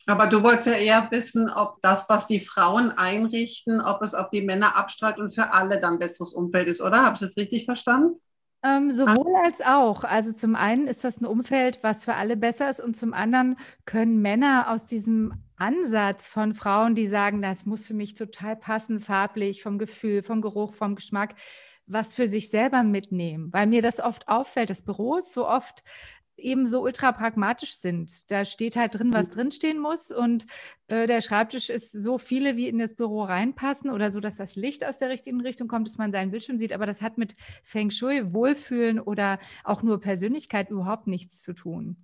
Aber 0.07 0.27
du 0.27 0.43
wolltest 0.43 0.67
ja 0.67 0.75
eher 0.75 1.09
wissen, 1.11 1.51
ob 1.51 1.81
das, 1.81 2.09
was 2.09 2.27
die 2.27 2.41
Frauen 2.41 2.91
einrichten, 2.91 3.81
ob 3.81 4.03
es 4.03 4.15
auf 4.15 4.31
die 4.31 4.43
Männer 4.43 4.77
abstrahlt 4.77 5.19
und 5.19 5.35
für 5.35 5.53
alle 5.53 5.79
dann 5.79 5.99
besseres 5.99 6.35
Umfeld 6.35 6.69
ist, 6.69 6.83
oder? 6.83 7.05
Habe 7.05 7.15
ich 7.15 7.21
das 7.21 7.37
richtig 7.37 7.65
verstanden? 7.65 8.21
Ähm, 8.65 8.91
sowohl 8.91 9.37
als 9.45 9.61
auch. 9.61 10.05
Also 10.05 10.33
zum 10.33 10.57
einen 10.57 10.87
ist 10.87 11.05
das 11.05 11.21
ein 11.21 11.27
Umfeld, 11.27 11.81
was 11.83 12.05
für 12.05 12.15
alle 12.15 12.37
besser 12.37 12.71
ist 12.71 12.81
und 12.81 12.97
zum 12.97 13.13
anderen 13.13 13.57
können 13.85 14.23
Männer 14.23 14.71
aus 14.71 14.87
diesem 14.87 15.35
Ansatz 15.57 16.27
von 16.27 16.55
Frauen, 16.55 16.95
die 16.95 17.07
sagen, 17.07 17.43
das 17.43 17.67
muss 17.67 17.87
für 17.87 17.95
mich 17.95 18.15
total 18.15 18.57
passen, 18.57 19.01
farblich, 19.01 19.63
vom 19.63 19.79
Gefühl, 19.79 20.23
vom 20.23 20.41
Geruch, 20.41 20.73
vom 20.73 20.95
Geschmack, 20.95 21.35
was 21.87 22.15
für 22.15 22.27
sich 22.27 22.49
selber 22.49 22.83
mitnehmen. 22.83 23.53
Weil 23.53 23.67
mir 23.67 23.83
das 23.83 24.01
oft 24.01 24.29
auffällt, 24.29 24.71
dass 24.71 24.83
Büros 24.83 25.33
so 25.33 25.47
oft 25.47 25.85
eben 26.37 26.67
so 26.67 26.83
ultra 26.83 27.13
pragmatisch 27.13 27.79
sind. 27.79 28.31
Da 28.31 28.45
steht 28.45 28.77
halt 28.77 28.95
drin, 28.95 29.13
was 29.13 29.29
mhm. 29.29 29.33
drinstehen 29.33 29.79
muss 29.79 30.11
und 30.11 30.47
äh, 30.89 31.07
der 31.07 31.21
Schreibtisch 31.21 31.71
ist 31.71 31.93
so 31.93 32.19
viele, 32.19 32.57
wie 32.57 32.69
in 32.69 32.79
das 32.79 32.95
Büro 32.95 33.23
reinpassen 33.23 33.91
oder 33.91 34.11
so, 34.11 34.21
dass 34.21 34.37
das 34.37 34.57
Licht 34.57 34.85
aus 34.85 34.99
der 34.99 35.11
richtigen 35.11 35.41
Richtung 35.41 35.69
kommt, 35.69 35.89
dass 35.89 35.99
man 35.99 36.13
seinen 36.13 36.31
Bildschirm 36.31 36.59
sieht. 36.59 36.73
Aber 36.73 36.87
das 36.87 37.03
hat 37.03 37.19
mit 37.19 37.37
Feng 37.63 37.91
Shui, 37.91 38.33
Wohlfühlen 38.33 39.01
oder 39.01 39.39
auch 39.63 39.83
nur 39.83 40.01
Persönlichkeit 40.01 40.71
überhaupt 40.71 41.07
nichts 41.07 41.39
zu 41.39 41.55
tun. 41.55 41.97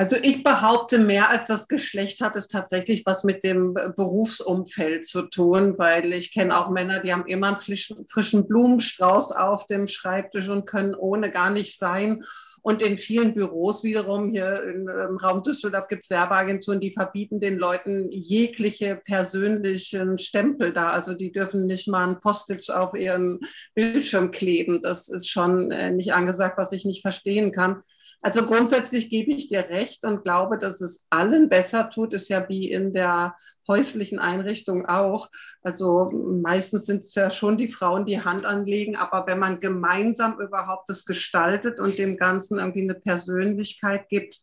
Also 0.00 0.16
ich 0.16 0.42
behaupte, 0.42 0.98
mehr 0.98 1.28
als 1.28 1.46
das 1.46 1.68
Geschlecht 1.68 2.22
hat 2.22 2.34
es 2.34 2.48
tatsächlich 2.48 3.02
was 3.04 3.22
mit 3.22 3.44
dem 3.44 3.74
Berufsumfeld 3.74 5.06
zu 5.06 5.24
tun, 5.24 5.74
weil 5.76 6.14
ich 6.14 6.32
kenne 6.32 6.56
auch 6.56 6.70
Männer, 6.70 7.00
die 7.00 7.12
haben 7.12 7.26
immer 7.26 7.48
einen 7.48 7.58
frischen, 7.58 8.06
frischen 8.08 8.48
Blumenstrauß 8.48 9.32
auf 9.32 9.66
dem 9.66 9.88
Schreibtisch 9.88 10.48
und 10.48 10.64
können 10.64 10.94
ohne 10.94 11.30
gar 11.30 11.50
nicht 11.50 11.78
sein. 11.78 12.24
Und 12.62 12.82
in 12.82 12.96
vielen 12.96 13.34
Büros 13.34 13.82
wiederum, 13.82 14.30
hier 14.30 14.62
im 14.62 15.16
Raum 15.16 15.42
Düsseldorf 15.42 15.88
gibt 15.88 16.04
es 16.04 16.10
Werbeagenturen, 16.10 16.80
die 16.80 16.90
verbieten 16.90 17.40
den 17.40 17.58
Leuten 17.58 18.08
jegliche 18.10 18.96
persönlichen 18.96 20.18
Stempel 20.18 20.72
da. 20.72 20.90
Also 20.90 21.14
die 21.14 21.32
dürfen 21.32 21.66
nicht 21.66 21.88
mal 21.88 22.08
ein 22.08 22.20
Postage 22.20 22.78
auf 22.78 22.94
ihren 22.94 23.40
Bildschirm 23.74 24.30
kleben. 24.30 24.82
Das 24.82 25.08
ist 25.08 25.28
schon 25.28 25.70
äh, 25.70 25.90
nicht 25.90 26.12
angesagt, 26.12 26.58
was 26.58 26.72
ich 26.72 26.84
nicht 26.84 27.02
verstehen 27.02 27.52
kann. 27.52 27.82
Also 28.22 28.44
grundsätzlich 28.44 29.08
gebe 29.08 29.32
ich 29.32 29.48
dir 29.48 29.70
recht 29.70 30.04
und 30.04 30.24
glaube, 30.24 30.58
dass 30.58 30.82
es 30.82 31.06
allen 31.08 31.48
besser 31.48 31.88
tut, 31.88 32.12
ist 32.12 32.28
ja 32.28 32.46
wie 32.50 32.70
in 32.70 32.92
der 32.92 33.34
häuslichen 33.66 34.18
Einrichtung 34.18 34.86
auch. 34.86 35.28
Also 35.62 36.10
meistens 36.12 36.84
sind 36.84 37.00
es 37.00 37.14
ja 37.14 37.30
schon 37.30 37.56
die 37.56 37.68
Frauen, 37.68 38.04
die 38.04 38.22
Hand 38.22 38.44
anlegen, 38.44 38.96
aber 38.96 39.26
wenn 39.26 39.38
man 39.38 39.58
gemeinsam 39.58 40.38
überhaupt 40.38 40.88
das 40.90 41.06
gestaltet 41.06 41.80
und 41.80 41.96
dem 41.96 42.18
Ganzen 42.18 42.58
irgendwie 42.58 42.82
eine 42.82 42.94
Persönlichkeit 42.94 44.08
gibt, 44.10 44.40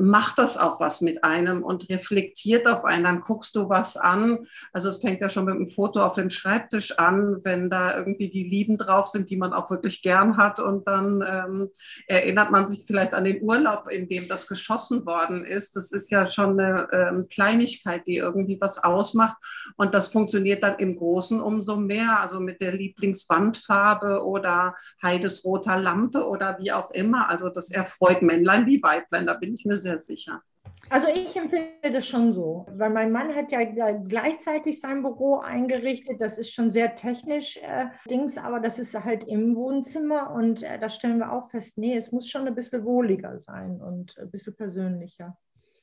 macht 0.00 0.38
das 0.38 0.56
auch 0.56 0.80
was 0.80 1.00
mit 1.00 1.22
einem 1.24 1.62
und 1.62 1.88
reflektiert 1.90 2.66
auf 2.66 2.84
einen. 2.84 3.04
Dann 3.04 3.20
guckst 3.20 3.54
du 3.56 3.68
was 3.68 3.96
an. 3.96 4.38
Also 4.72 4.88
es 4.88 5.00
fängt 5.00 5.20
ja 5.20 5.28
schon 5.28 5.44
mit 5.44 5.54
einem 5.54 5.68
Foto 5.68 6.00
auf 6.00 6.14
dem 6.14 6.30
Schreibtisch 6.30 6.98
an, 6.98 7.38
wenn 7.44 7.70
da 7.70 7.96
irgendwie 7.96 8.28
die 8.28 8.44
Lieben 8.44 8.78
drauf 8.78 9.06
sind, 9.06 9.30
die 9.30 9.36
man 9.36 9.52
auch 9.52 9.70
wirklich 9.70 10.02
gern 10.02 10.36
hat. 10.36 10.58
Und 10.58 10.86
dann 10.86 11.24
ähm, 11.26 11.68
erinnert 12.06 12.50
man 12.50 12.66
sich 12.66 12.84
vielleicht 12.86 13.14
an 13.14 13.24
den 13.24 13.42
Urlaub, 13.42 13.88
in 13.90 14.08
dem 14.08 14.28
das 14.28 14.46
geschossen 14.46 15.06
worden 15.06 15.44
ist. 15.44 15.76
Das 15.76 15.92
ist 15.92 16.10
ja 16.10 16.26
schon 16.26 16.58
eine 16.58 16.88
ähm, 16.92 17.26
Kleinigkeit, 17.30 18.06
die 18.06 18.16
irgendwie 18.16 18.58
was 18.60 18.82
ausmacht. 18.82 19.36
Und 19.76 19.94
das 19.94 20.08
funktioniert 20.08 20.62
dann 20.62 20.78
im 20.78 20.96
Großen 20.96 21.40
umso 21.40 21.76
mehr. 21.76 22.20
Also 22.20 22.40
mit 22.40 22.60
der 22.60 22.72
Lieblingswandfarbe 22.72 24.24
oder 24.24 24.74
Heidesroter 25.02 25.78
Lampe 25.78 26.26
oder 26.26 26.58
wie 26.60 26.72
auch 26.72 26.90
immer. 26.90 27.28
Also 27.28 27.48
das 27.48 27.70
erfreut 27.70 28.22
Männlein 28.22 28.66
wie 28.66 28.82
Weiblein. 28.82 29.26
Da 29.26 29.34
bin 29.34 29.52
ich 29.52 29.64
mir 29.64 29.78
sehr 29.78 29.89
sicher. 29.98 30.42
Also 30.88 31.08
ich 31.08 31.36
empfehle 31.36 31.92
das 31.92 32.06
schon 32.06 32.32
so, 32.32 32.66
weil 32.72 32.90
mein 32.90 33.12
Mann 33.12 33.34
hat 33.34 33.52
ja 33.52 33.62
gleichzeitig 33.62 34.80
sein 34.80 35.02
Büro 35.02 35.38
eingerichtet. 35.38 36.20
Das 36.20 36.36
ist 36.36 36.52
schon 36.52 36.70
sehr 36.70 36.96
technisch 36.96 37.58
äh, 37.58 37.86
Dings, 38.08 38.38
aber 38.38 38.58
das 38.58 38.78
ist 38.78 38.94
halt 39.04 39.24
im 39.24 39.54
Wohnzimmer 39.54 40.32
und 40.32 40.62
äh, 40.62 40.78
da 40.78 40.88
stellen 40.88 41.18
wir 41.18 41.32
auch 41.32 41.48
fest, 41.50 41.78
nee, 41.78 41.96
es 41.96 42.10
muss 42.10 42.28
schon 42.28 42.46
ein 42.48 42.54
bisschen 42.54 42.84
wohliger 42.84 43.38
sein 43.38 43.80
und 43.80 44.18
ein 44.18 44.30
bisschen 44.30 44.56
persönlicher. 44.56 45.36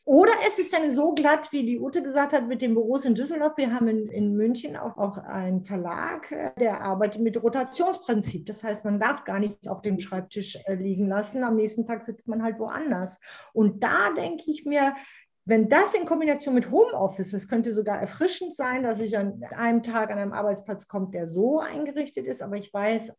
Oder 0.07 0.31
es 0.47 0.57
ist 0.57 0.73
dann 0.73 0.89
so 0.89 1.13
glatt, 1.13 1.51
wie 1.51 1.65
die 1.65 1.81
Ute 1.81 2.01
gesagt 2.01 2.31
hat, 2.31 2.47
mit 2.47 2.61
den 2.61 2.75
Büros 2.75 3.03
in 3.03 3.13
Düsseldorf. 3.13 3.57
Wir 3.57 3.73
haben 3.73 3.89
in, 3.89 4.07
in 4.07 4.37
München 4.37 4.77
auch, 4.77 4.97
auch 4.97 5.17
einen 5.17 5.65
Verlag, 5.65 6.31
äh, 6.31 6.53
der 6.57 6.79
arbeitet 6.81 7.21
mit 7.21 7.43
Rotationsprinzip. 7.43 8.45
Das 8.45 8.63
heißt, 8.63 8.85
man 8.85 9.01
darf 9.01 9.25
gar 9.25 9.37
nichts 9.39 9.67
auf 9.67 9.81
dem 9.81 9.99
Schreibtisch 9.99 10.59
äh, 10.65 10.75
liegen 10.75 11.09
lassen. 11.09 11.43
Am 11.43 11.57
nächsten 11.57 11.85
Tag 11.85 12.03
sitzt 12.03 12.29
man 12.29 12.41
halt 12.41 12.57
woanders. 12.57 13.19
Und 13.51 13.83
da 13.83 14.13
denke 14.15 14.49
ich 14.49 14.63
mir, 14.63 14.95
wenn 15.43 15.67
das 15.67 15.93
in 15.93 16.05
Kombination 16.05 16.53
mit 16.55 16.71
Homeoffice, 16.71 17.31
das 17.31 17.49
könnte 17.49 17.73
sogar 17.73 17.99
erfrischend 17.99 18.55
sein, 18.55 18.83
dass 18.83 19.01
ich 19.01 19.17
an 19.17 19.43
einem 19.57 19.83
Tag 19.83 20.09
an 20.09 20.19
einem 20.19 20.31
Arbeitsplatz 20.31 20.87
komme, 20.87 21.09
der 21.11 21.27
so 21.27 21.59
eingerichtet 21.59 22.27
ist, 22.27 22.41
aber 22.41 22.55
ich 22.55 22.73
weiß, 22.73 23.13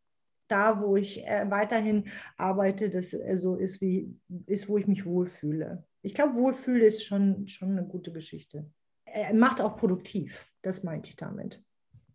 da, 0.48 0.80
wo 0.80 0.96
ich 0.96 1.26
äh, 1.26 1.46
weiterhin 1.48 2.04
arbeite, 2.36 2.90
das 2.90 3.10
so 3.10 3.56
ist, 3.56 3.80
wie 3.80 4.16
ist, 4.46 4.68
wo 4.68 4.78
ich 4.78 4.86
mich 4.86 5.04
wohlfühle 5.06 5.84
ich 6.02 6.14
glaube, 6.14 6.36
Wohlfühl 6.36 6.80
ist 6.80 7.04
schon, 7.04 7.46
schon 7.46 7.72
eine 7.72 7.84
gute 7.84 8.12
Geschichte. 8.12 8.70
Er 9.04 9.34
macht 9.34 9.60
auch 9.60 9.76
produktiv, 9.76 10.46
das 10.62 10.82
meinte 10.82 11.10
ich 11.10 11.16
damit. 11.16 11.62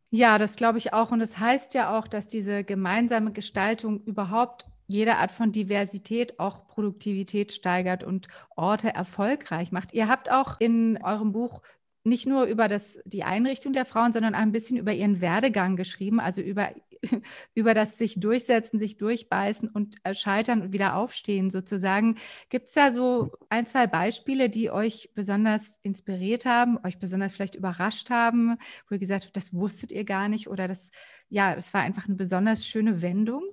Ja, 0.09 0.37
das 0.37 0.55
glaube 0.55 0.77
ich 0.77 0.93
auch. 0.93 1.11
Und 1.11 1.21
es 1.21 1.31
das 1.31 1.39
heißt 1.39 1.73
ja 1.73 1.97
auch, 1.97 2.07
dass 2.07 2.27
diese 2.27 2.63
gemeinsame 2.63 3.31
Gestaltung 3.31 4.03
überhaupt 4.03 4.67
jede 4.85 5.17
Art 5.17 5.31
von 5.31 5.51
Diversität 5.51 6.39
auch 6.39 6.67
Produktivität 6.67 7.51
steigert 7.51 8.03
und 8.03 8.27
Orte 8.55 8.93
erfolgreich 8.93 9.71
macht. 9.71 9.93
Ihr 9.93 10.07
habt 10.07 10.31
auch 10.31 10.59
in 10.59 11.01
eurem 11.03 11.31
Buch 11.31 11.61
nicht 12.03 12.27
nur 12.27 12.43
über 12.45 12.67
das, 12.67 12.99
die 13.05 13.23
Einrichtung 13.23 13.73
der 13.73 13.85
Frauen, 13.85 14.11
sondern 14.11 14.35
ein 14.35 14.51
bisschen 14.51 14.77
über 14.77 14.91
ihren 14.91 15.21
Werdegang 15.21 15.77
geschrieben, 15.77 16.19
also 16.19 16.41
über, 16.41 16.69
über 17.53 17.73
das 17.73 17.97
sich 17.97 18.19
durchsetzen, 18.19 18.79
sich 18.79 18.97
durchbeißen 18.97 19.69
und 19.69 19.97
äh, 20.03 20.15
scheitern 20.15 20.61
und 20.61 20.73
wieder 20.73 20.95
aufstehen 20.95 21.49
sozusagen. 21.49 22.17
Gibt 22.49 22.67
es 22.67 22.73
da 22.73 22.91
so 22.91 23.31
ein, 23.49 23.67
zwei 23.67 23.87
Beispiele, 23.87 24.49
die 24.49 24.71
euch 24.71 25.11
besonders 25.13 25.73
inspiriert 25.81 26.45
haben, 26.45 26.77
euch 26.83 26.99
besonders 26.99 27.33
vielleicht 27.33 27.55
überrascht 27.55 28.09
haben, 28.09 28.57
wo 28.87 28.95
ihr 28.95 28.99
gesagt 28.99 29.25
habt, 29.25 29.37
das 29.37 29.53
wusstet 29.53 29.91
ihr 29.91 30.05
gar 30.05 30.29
nicht 30.29 30.47
oder 30.47 30.67
das, 30.67 30.91
ja, 31.29 31.53
es 31.53 31.73
war 31.73 31.81
einfach 31.81 32.05
eine 32.05 32.15
besonders 32.15 32.65
schöne 32.65 33.01
Wendung? 33.01 33.43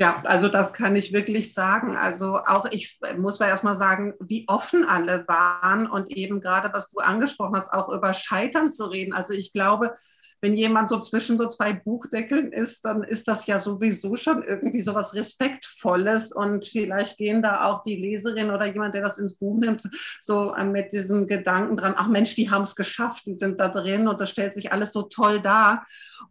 Ja, 0.00 0.22
also 0.26 0.48
das 0.48 0.72
kann 0.72 0.94
ich 0.94 1.12
wirklich 1.12 1.52
sagen. 1.52 1.96
Also 1.96 2.36
auch 2.46 2.66
ich 2.70 3.00
muss 3.16 3.40
mal 3.40 3.48
erstmal 3.48 3.76
sagen, 3.76 4.14
wie 4.20 4.44
offen 4.46 4.84
alle 4.84 5.26
waren 5.26 5.90
und 5.90 6.12
eben 6.16 6.40
gerade, 6.40 6.72
was 6.72 6.90
du 6.90 7.00
angesprochen 7.00 7.56
hast, 7.56 7.72
auch 7.72 7.88
über 7.88 8.12
Scheitern 8.12 8.70
zu 8.70 8.84
reden. 8.86 9.12
Also 9.12 9.32
ich 9.32 9.52
glaube, 9.52 9.94
wenn 10.40 10.56
jemand 10.56 10.88
so 10.88 10.98
zwischen 10.98 11.38
so 11.38 11.46
zwei 11.48 11.72
Buchdeckeln 11.72 12.52
ist, 12.52 12.84
dann 12.84 13.02
ist 13.02 13.28
das 13.28 13.46
ja 13.46 13.60
sowieso 13.60 14.16
schon 14.16 14.42
irgendwie 14.42 14.80
so 14.80 14.94
was 14.94 15.14
Respektvolles 15.14 16.32
und 16.32 16.64
vielleicht 16.64 17.16
gehen 17.16 17.42
da 17.42 17.64
auch 17.64 17.82
die 17.82 17.96
Leserin 17.96 18.50
oder 18.50 18.66
jemand, 18.66 18.94
der 18.94 19.02
das 19.02 19.18
ins 19.18 19.34
Buch 19.34 19.58
nimmt, 19.58 19.82
so 20.20 20.54
mit 20.64 20.92
diesem 20.92 21.26
Gedanken 21.26 21.76
dran, 21.76 21.94
ach 21.96 22.08
Mensch, 22.08 22.34
die 22.34 22.50
haben 22.50 22.62
es 22.62 22.76
geschafft, 22.76 23.26
die 23.26 23.34
sind 23.34 23.60
da 23.60 23.68
drin 23.68 24.08
und 24.08 24.20
das 24.20 24.30
stellt 24.30 24.52
sich 24.52 24.72
alles 24.72 24.92
so 24.92 25.02
toll 25.02 25.40
dar. 25.40 25.84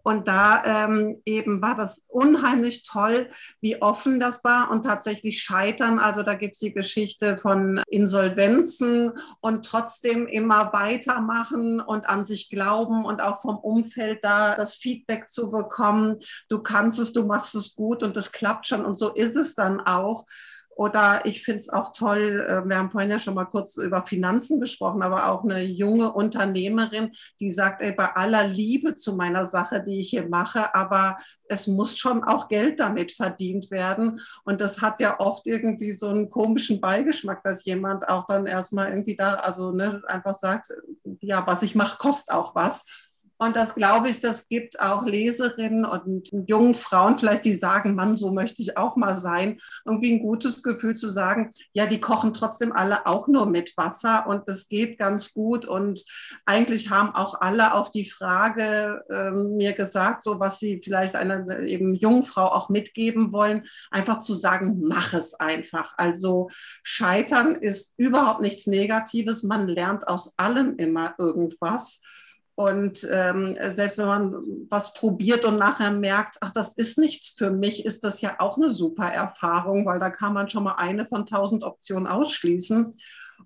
Und 0.03 0.27
da 0.27 0.63
ähm, 0.65 1.21
eben 1.25 1.61
war 1.61 1.75
das 1.75 2.05
unheimlich 2.09 2.83
toll, 2.83 3.29
wie 3.61 3.81
offen 3.81 4.19
das 4.19 4.43
war 4.43 4.69
und 4.71 4.83
tatsächlich 4.83 5.41
scheitern. 5.41 5.99
Also 5.99 6.23
da 6.23 6.35
gibt 6.35 6.55
es 6.55 6.59
die 6.59 6.73
Geschichte 6.73 7.37
von 7.37 7.81
Insolvenzen 7.89 9.13
und 9.39 9.65
trotzdem 9.65 10.27
immer 10.27 10.71
weitermachen 10.73 11.79
und 11.79 12.09
an 12.09 12.25
sich 12.25 12.49
glauben 12.49 13.05
und 13.05 13.21
auch 13.21 13.41
vom 13.41 13.57
Umfeld 13.57 13.96
Umfeld 13.97 14.19
da 14.23 14.55
das 14.55 14.75
Feedback 14.75 15.29
zu 15.29 15.51
bekommen, 15.51 16.17
du 16.49 16.60
kannst 16.60 16.99
es, 16.99 17.13
du 17.13 17.25
machst 17.25 17.55
es 17.55 17.75
gut 17.75 18.03
und 18.03 18.15
das 18.15 18.31
klappt 18.31 18.67
schon 18.67 18.86
und 18.86 18.95
so 18.95 19.13
ist 19.13 19.36
es 19.36 19.55
dann 19.55 19.79
auch. 19.81 20.25
Oder 20.75 21.25
ich 21.25 21.41
finde 21.43 21.62
es 21.62 21.69
auch 21.69 21.91
toll, 21.91 22.45
äh, 22.47 22.69
wir 22.69 22.77
haben 22.77 22.91
vorhin 22.91 23.10
ja 23.10 23.17
schon 23.17 23.33
mal 23.33 23.45
kurz 23.45 23.77
über 23.77 24.05
Finanzen 24.05 24.60
gesprochen, 24.60 25.01
aber 25.01 25.31
auch 25.31 25.43
eine 25.43 25.63
junge 25.63 26.13
Unternehmerin, 26.13 27.10
die 27.39 27.51
sagt, 27.51 27.81
ey, 27.81 27.93
bei 27.93 28.15
aller 28.15 28.43
Liebe 28.43 28.93
zu 28.93 29.15
meiner 29.15 29.47
Sache, 29.47 29.83
die 29.83 30.01
ich 30.01 30.12
hier 30.12 30.29
mache, 30.29 30.75
aber 30.75 31.17
es 31.49 31.65
muss 31.65 31.97
schon 31.97 32.23
auch 32.23 32.47
Geld 32.47 32.79
damit 32.79 33.13
verdient 33.13 33.71
werden. 33.71 34.19
Und 34.43 34.62
das 34.62 34.79
hat 34.79 34.99
ja 34.99 35.19
oft 35.19 35.47
irgendwie 35.47 35.93
so 35.93 36.10
einen 36.10 36.29
komischen 36.29 36.79
Beigeschmack, 36.79 37.43
dass 37.43 37.65
jemand 37.65 38.07
auch 38.07 38.27
dann 38.27 38.45
erstmal 38.45 38.89
irgendwie 38.89 39.15
da, 39.15 39.33
also 39.33 39.71
ne, 39.71 40.03
einfach 40.05 40.36
sagt, 40.36 40.71
ja, 41.21 41.47
was 41.47 41.63
ich 41.63 41.73
mache, 41.73 41.97
kostet 41.97 42.36
auch 42.36 42.53
was. 42.53 43.06
Und 43.38 43.56
das 43.56 43.76
glaube 43.76 44.10
ich, 44.10 44.19
das 44.19 44.47
gibt 44.47 44.80
auch 44.80 45.06
Leserinnen 45.06 45.86
und 45.86 46.32
jungen 46.47 46.73
Frauen 46.73 47.17
vielleicht, 47.17 47.45
die 47.45 47.54
sagen, 47.54 47.95
Mann, 47.95 48.15
so 48.15 48.32
möchte 48.32 48.62
ich 48.62 48.78
auch 48.78 48.95
mal 48.95 49.15
sein. 49.15 49.60
Irgendwie 49.86 50.13
ein 50.13 50.19
gutes 50.19 50.63
Gefühl 50.63 50.95
zu 50.95 51.08
sagen, 51.08 51.52
ja, 51.73 51.86
die 51.86 52.00
kochen 52.00 52.34
trotzdem 52.34 52.71
alle 52.71 53.06
auch 53.06 53.28
nur 53.28 53.45
mit 53.45 53.78
Wasser 53.78 54.26
und 54.28 54.47
das 54.47 54.69
geht 54.69 54.97
ganz 54.97 55.34
gut. 55.34 55.65
Und 55.65 56.04
eigentlich 56.45 56.89
haben 56.89 57.13
auch 57.13 57.41
alle 57.41 57.73
auf 57.73 57.91
die 57.91 58.10
Frage 58.10 59.04
äh, 59.10 59.32
mir 59.32 59.73
gesagt, 59.73 60.23
so 60.23 60.39
was 60.39 60.60
sie 60.60 60.82
vielleicht 60.84 61.15
einer 61.15 61.60
eben 61.60 61.95
jungen 61.95 62.23
Frau 62.23 62.45
auch 62.45 62.69
mitgeben 62.69 63.32
wollen, 63.34 63.63
einfach 63.91 64.19
zu 64.19 64.34
sagen, 64.34 64.80
mach 64.82 65.13
es 65.13 65.36
einfach. 65.36 65.93
Also 65.97 66.50
scheitern 66.84 67.54
ist 67.56 67.93
überhaupt 67.97 68.41
nichts 68.41 68.65
Negatives. 68.67 69.43
Man 69.43 69.67
lernt 69.67 70.08
aus 70.08 70.34
allem 70.38 70.76
immer 70.78 71.13
irgendwas. 71.17 72.02
Und 72.59 73.07
ähm, 73.11 73.55
selbst 73.67 73.99
wenn 73.99 74.07
man 74.07 74.33
was 74.67 74.93
probiert 74.93 75.45
und 75.45 75.59
nachher 75.59 75.91
merkt, 75.91 76.37
ach, 76.41 76.51
das 76.51 76.73
ist 76.73 76.97
nichts 76.97 77.29
für 77.29 77.51
mich, 77.51 77.85
ist 77.85 78.03
das 78.03 78.19
ja 78.19 78.37
auch 78.39 78.57
eine 78.57 78.71
super 78.71 79.05
Erfahrung, 79.05 79.85
weil 79.85 79.99
da 79.99 80.09
kann 80.09 80.33
man 80.33 80.49
schon 80.49 80.63
mal 80.63 80.73
eine 80.73 81.07
von 81.07 81.27
tausend 81.27 81.63
Optionen 81.63 82.07
ausschließen. 82.07 82.95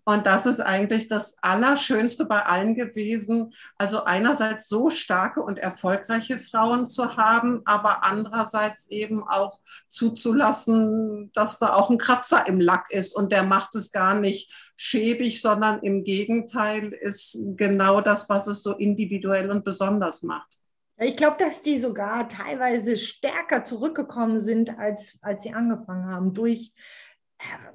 Und 0.04 0.26
das 0.26 0.46
ist 0.46 0.60
eigentlich 0.60 1.08
das 1.08 1.38
Allerschönste 1.42 2.26
bei 2.26 2.46
allen 2.46 2.76
gewesen. 2.76 3.54
Also 3.78 4.04
einerseits 4.04 4.68
so 4.68 4.90
starke 4.90 5.42
und 5.42 5.60
erfolgreiche 5.60 6.40
Frauen 6.40 6.88
zu 6.88 7.18
haben, 7.18 7.62
aber 7.66 8.04
andererseits 8.04 8.90
eben 8.90 9.24
auch 9.24 9.60
zuzulassen, 9.88 11.32
dass 11.34 11.60
da 11.60 11.74
auch 11.74 11.90
ein 11.90 11.98
Kratzer 11.98 12.48
im 12.48 12.60
Lack 12.60 12.92
ist 12.92 13.16
und 13.16 13.32
der 13.32 13.44
macht 13.44 13.76
es 13.76 13.92
gar 13.92 14.16
nicht 14.16 14.74
schäbig, 14.76 15.42
sondern 15.42 15.80
im 15.82 16.04
Gegenteil 16.04 16.88
ist 16.90 17.38
genau 17.56 18.02
das, 18.02 18.30
was 18.30 18.48
es 18.48 18.64
so 18.64 18.74
individuell 18.74 19.52
und 19.52 19.64
besonders 19.64 20.24
macht. 20.24 20.58
Ich 20.98 21.16
glaube, 21.16 21.38
dass 21.40 21.64
die 21.64 21.80
sogar 21.80 22.30
teilweise 22.30 22.96
stärker 22.96 23.66
zurückgekommen 23.66 24.40
sind, 24.40 24.78
als, 24.78 25.18
als 25.22 25.42
sie 25.42 25.52
angefangen 25.52 26.06
haben, 26.06 26.34
durch 26.36 26.74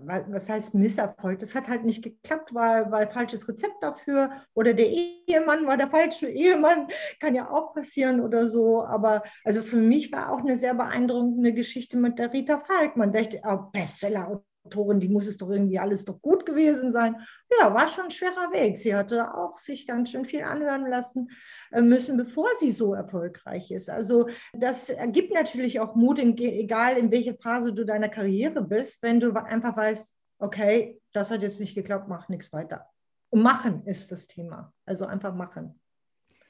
was 0.01 0.49
heißt 0.49 0.75
Misserfolg? 0.75 1.39
Das 1.39 1.55
hat 1.55 1.69
halt 1.69 1.85
nicht 1.85 2.03
geklappt, 2.03 2.55
weil, 2.55 2.91
weil 2.91 3.11
falsches 3.11 3.49
Rezept 3.49 3.83
dafür 3.83 4.31
oder 4.55 4.75
der 4.75 4.89
Ehemann 4.89 5.67
war 5.67 5.77
der 5.77 5.91
falsche 5.91 6.29
Ehemann, 6.29 6.89
kann 7.21 7.35
ja 7.35 7.51
auch 7.51 7.75
passieren 7.75 8.21
oder 8.21 8.49
so. 8.49 8.85
Aber 8.85 9.23
also 9.45 9.63
für 9.63 9.77
mich 9.77 10.13
war 10.13 10.33
auch 10.33 10.41
eine 10.41 10.57
sehr 10.57 10.75
beeindruckende 10.75 11.53
Geschichte 11.53 11.97
mit 11.97 12.19
der 12.19 12.33
Rita 12.33 12.59
Falk. 12.59 12.97
Man 12.97 13.13
dachte, 13.13 13.41
oh, 13.45 13.71
Bestseller 13.73 14.31
Autorin, 14.67 15.01
die 15.01 15.09
muss 15.09 15.27
es 15.27 15.37
doch 15.37 15.51
irgendwie 15.51 15.79
alles 15.79 16.05
doch 16.05 16.21
gut 16.21 16.45
gewesen 16.45 16.91
sein. 16.91 17.17
Ja, 17.61 17.73
war 17.73 17.87
schon 17.87 18.05
ein 18.05 18.11
schwerer 18.11 18.53
Weg. 18.53 18.79
Sie 18.79 18.95
hatte 18.95 19.35
auch 19.35 19.59
sich 19.59 19.87
ganz 19.87 20.11
schön 20.11 20.25
viel 20.25 20.43
anhören 20.43 20.87
lassen 20.87 21.31
äh, 21.73 21.83
müssen, 21.83 22.17
bevor 22.17 22.49
sie 22.59 22.71
so 22.71 22.95
erfolgreich 22.95 23.71
ist. 23.71 23.89
Also 23.89 24.29
das 24.53 24.91
ergibt 24.91 25.33
natürlich 25.33 25.81
auch 25.81 25.95
Mut, 25.95 26.19
egal 26.19 26.97
in 26.97 27.11
welcher 27.11 27.35
Phase 27.35 27.73
du 27.73 27.85
deiner 27.85 28.09
Karriere 28.09 28.63
bist, 28.63 29.03
wenn 29.03 29.21
du 29.21 29.33
einfach 29.33 29.77
weißt, 29.77 30.15
okay, 30.39 31.01
das 31.13 31.31
hat 31.31 31.43
jetzt 31.43 31.61
nicht 31.61 31.75
geklappt, 31.75 32.09
mach 32.09 32.29
nichts 32.29 32.53
weiter. 32.53 32.87
Und 33.31 33.43
machen 33.43 33.85
ist 33.87 34.13
das 34.13 34.27
Thema. 34.27 34.73
Also 34.85 35.07
einfach 35.07 35.35
machen. 35.35 35.81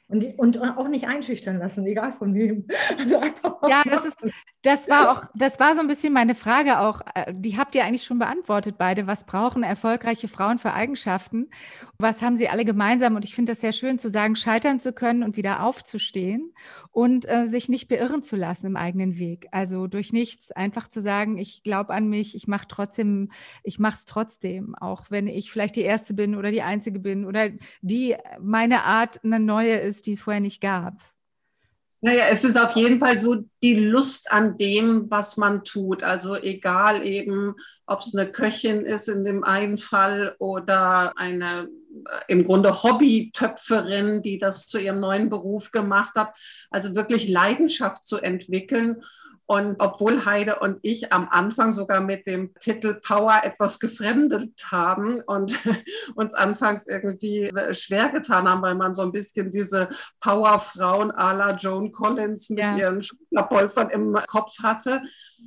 Und, 0.08 0.38
und 0.38 0.62
auch 0.62 0.86
nicht 0.86 1.08
einschüchtern 1.08 1.58
lassen, 1.58 1.84
egal 1.84 2.12
von 2.12 2.32
wem. 2.34 2.66
Also 2.98 3.20
ja, 3.68 3.82
das, 3.84 4.04
ist, 4.04 4.24
das 4.62 4.88
war 4.88 5.10
auch, 5.10 5.30
das 5.34 5.58
war 5.58 5.74
so 5.74 5.80
ein 5.80 5.88
bisschen 5.88 6.12
meine 6.12 6.36
Frage 6.36 6.78
auch. 6.78 7.00
Äh, 7.14 7.34
die 7.34 7.58
habt 7.58 7.74
ihr 7.74 7.84
eigentlich 7.84 8.04
schon 8.04 8.20
beantwortet, 8.20 8.76
beide. 8.78 9.06
Was 9.08 9.24
brauchen 9.26 9.64
erfolgreiche 9.64 10.28
Frauen 10.28 10.58
für 10.58 10.72
Eigenschaften? 10.72 11.50
Was 11.98 12.22
haben 12.22 12.36
sie 12.36 12.48
alle 12.48 12.64
gemeinsam? 12.64 13.16
Und 13.16 13.24
ich 13.24 13.34
finde 13.34 13.52
das 13.52 13.60
sehr 13.60 13.72
schön 13.72 13.98
zu 13.98 14.08
sagen, 14.08 14.36
scheitern 14.36 14.78
zu 14.78 14.92
können 14.92 15.24
und 15.24 15.36
wieder 15.36 15.64
aufzustehen 15.64 16.52
und 16.92 17.28
äh, 17.28 17.46
sich 17.46 17.68
nicht 17.68 17.88
beirren 17.88 18.22
zu 18.22 18.36
lassen 18.36 18.66
im 18.66 18.76
eigenen 18.76 19.18
Weg. 19.18 19.48
Also 19.50 19.86
durch 19.86 20.12
nichts 20.12 20.52
einfach 20.52 20.88
zu 20.88 21.02
sagen, 21.02 21.36
ich 21.36 21.62
glaube 21.62 21.92
an 21.92 22.08
mich, 22.08 22.34
ich 22.34 22.46
mache 22.46 22.66
trotzdem, 22.68 23.30
ich 23.64 23.78
mache 23.78 23.96
es 23.96 24.04
trotzdem, 24.04 24.74
auch 24.76 25.10
wenn 25.10 25.26
ich 25.26 25.50
vielleicht 25.50 25.76
die 25.76 25.82
Erste 25.82 26.14
bin 26.14 26.36
oder 26.36 26.50
die 26.50 26.62
Einzige 26.62 26.98
bin 26.98 27.26
oder 27.26 27.50
die 27.82 28.16
meine 28.40 28.84
Art 28.84 29.22
eine 29.24 29.40
neue 29.40 29.74
ist 29.76 29.95
ist, 29.96 30.06
die 30.06 30.12
es 30.12 30.20
vorher 30.20 30.40
nicht 30.40 30.60
gab? 30.60 30.94
Naja, 32.02 32.24
es 32.30 32.44
ist 32.44 32.56
auf 32.56 32.76
jeden 32.76 33.00
Fall 33.00 33.18
so 33.18 33.36
die 33.62 33.74
Lust 33.74 34.30
an 34.30 34.58
dem, 34.58 35.10
was 35.10 35.38
man 35.38 35.64
tut. 35.64 36.02
Also 36.02 36.36
egal 36.36 37.04
eben, 37.04 37.54
ob 37.86 38.00
es 38.00 38.14
eine 38.14 38.30
Köchin 38.30 38.84
ist 38.84 39.08
in 39.08 39.24
dem 39.24 39.42
einen 39.42 39.78
Fall 39.78 40.36
oder 40.38 41.16
eine 41.16 41.68
im 42.28 42.44
Grunde 42.44 42.82
Hobbytöpferin, 42.82 44.22
die 44.22 44.38
das 44.38 44.66
zu 44.66 44.78
ihrem 44.78 45.00
neuen 45.00 45.28
Beruf 45.28 45.70
gemacht 45.70 46.14
hat. 46.16 46.36
Also 46.70 46.94
wirklich 46.94 47.28
Leidenschaft 47.28 48.06
zu 48.06 48.18
entwickeln 48.18 49.02
und 49.46 49.76
obwohl 49.78 50.24
Heide 50.24 50.56
und 50.56 50.78
ich 50.82 51.12
am 51.12 51.28
Anfang 51.28 51.70
sogar 51.70 52.00
mit 52.00 52.26
dem 52.26 52.52
Titel 52.54 52.94
Power 52.94 53.42
etwas 53.44 53.78
gefremdet 53.78 54.52
haben 54.72 55.20
und 55.20 55.56
uns 56.16 56.34
anfangs 56.34 56.86
irgendwie 56.88 57.52
schwer 57.72 58.08
getan 58.08 58.48
haben, 58.48 58.62
weil 58.62 58.74
man 58.74 58.94
so 58.94 59.02
ein 59.02 59.12
bisschen 59.12 59.52
diese 59.52 59.88
Powerfrauen 60.20 61.12
à 61.12 61.32
la 61.32 61.54
Joan 61.54 61.92
Collins 61.92 62.50
mit 62.50 62.58
ja. 62.58 62.76
ihren 62.76 63.04
Schulterpolstern 63.04 63.90
im 63.90 64.18
Kopf 64.26 64.52
hatte, 64.64 65.02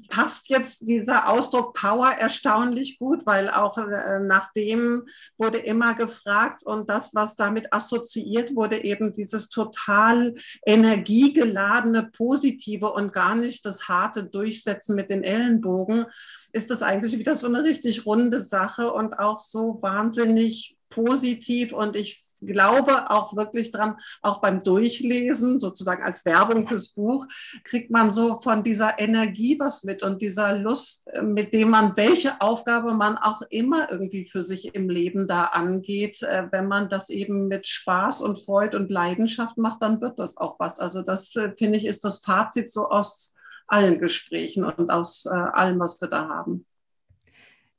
passt 0.09 0.49
jetzt 0.49 0.87
dieser 0.87 1.27
Ausdruck 1.27 1.73
Power 1.73 2.11
erstaunlich 2.11 2.99
gut, 2.99 3.25
weil 3.25 3.49
auch 3.49 3.77
äh, 3.77 4.21
nach 4.21 4.53
dem 4.53 5.03
wurde 5.37 5.57
immer 5.57 5.93
gefragt 5.95 6.38
und 6.63 6.89
das, 6.89 7.13
was 7.13 7.35
damit 7.35 7.73
assoziiert 7.73 8.55
wurde, 8.55 8.83
eben 8.83 9.13
dieses 9.13 9.49
total 9.49 10.35
energiegeladene, 10.65 12.09
positive 12.11 12.91
und 12.91 13.13
gar 13.13 13.35
nicht 13.35 13.65
das 13.65 13.87
harte 13.87 14.23
Durchsetzen 14.23 14.95
mit 14.95 15.09
den 15.09 15.23
Ellenbogen, 15.23 16.05
ist 16.51 16.69
das 16.71 16.81
eigentlich 16.81 17.17
wieder 17.17 17.35
so 17.35 17.47
eine 17.47 17.63
richtig 17.63 18.05
runde 18.05 18.41
Sache 18.41 18.91
und 18.91 19.19
auch 19.19 19.39
so 19.39 19.79
wahnsinnig 19.81 20.75
positiv 20.89 21.73
und 21.73 21.95
ich 21.95 22.21
glaube 22.41 23.09
auch 23.11 23.35
wirklich 23.35 23.71
dran, 23.71 23.97
auch 24.21 24.41
beim 24.41 24.63
Durchlesen, 24.63 25.59
sozusagen 25.59 26.03
als 26.03 26.25
Werbung 26.25 26.67
fürs 26.67 26.89
Buch, 26.89 27.25
kriegt 27.63 27.91
man 27.91 28.11
so 28.11 28.39
von 28.41 28.63
dieser 28.63 28.99
Energie 28.99 29.59
was 29.59 29.83
mit 29.83 30.03
und 30.03 30.21
dieser 30.21 30.57
Lust, 30.57 31.07
äh, 31.07 31.21
mit 31.21 31.53
dem 31.53 31.69
man 31.69 31.95
welche 31.97 32.41
Aufgabe 32.41 32.93
man 32.93 33.17
auch 33.17 33.41
immer 33.49 33.91
irgendwie 33.91 34.25
für 34.25 34.43
sich 34.43 34.73
im 34.75 34.89
Leben 34.89 35.27
da 35.27 35.45
angeht. 35.45 36.21
Äh, 36.21 36.47
wenn 36.51 36.67
man 36.67 36.89
das 36.89 37.09
eben 37.09 37.47
mit 37.47 37.67
Spaß 37.67 38.21
und 38.21 38.39
Freude 38.39 38.77
und 38.77 38.91
Leidenschaft 38.91 39.57
macht, 39.57 39.81
dann 39.83 40.01
wird 40.01 40.19
das 40.19 40.37
auch 40.37 40.59
was. 40.59 40.79
Also 40.79 41.01
das 41.01 41.35
äh, 41.35 41.51
finde 41.57 41.77
ich 41.77 41.85
ist 41.85 42.03
das 42.05 42.19
Fazit 42.19 42.69
so 42.69 42.89
aus 42.89 43.35
allen 43.67 43.99
Gesprächen 43.99 44.63
und 44.63 44.89
aus 44.89 45.27
allem, 45.27 45.79
was 45.79 46.01
wir 46.01 46.07
da 46.07 46.27
haben. 46.27 46.65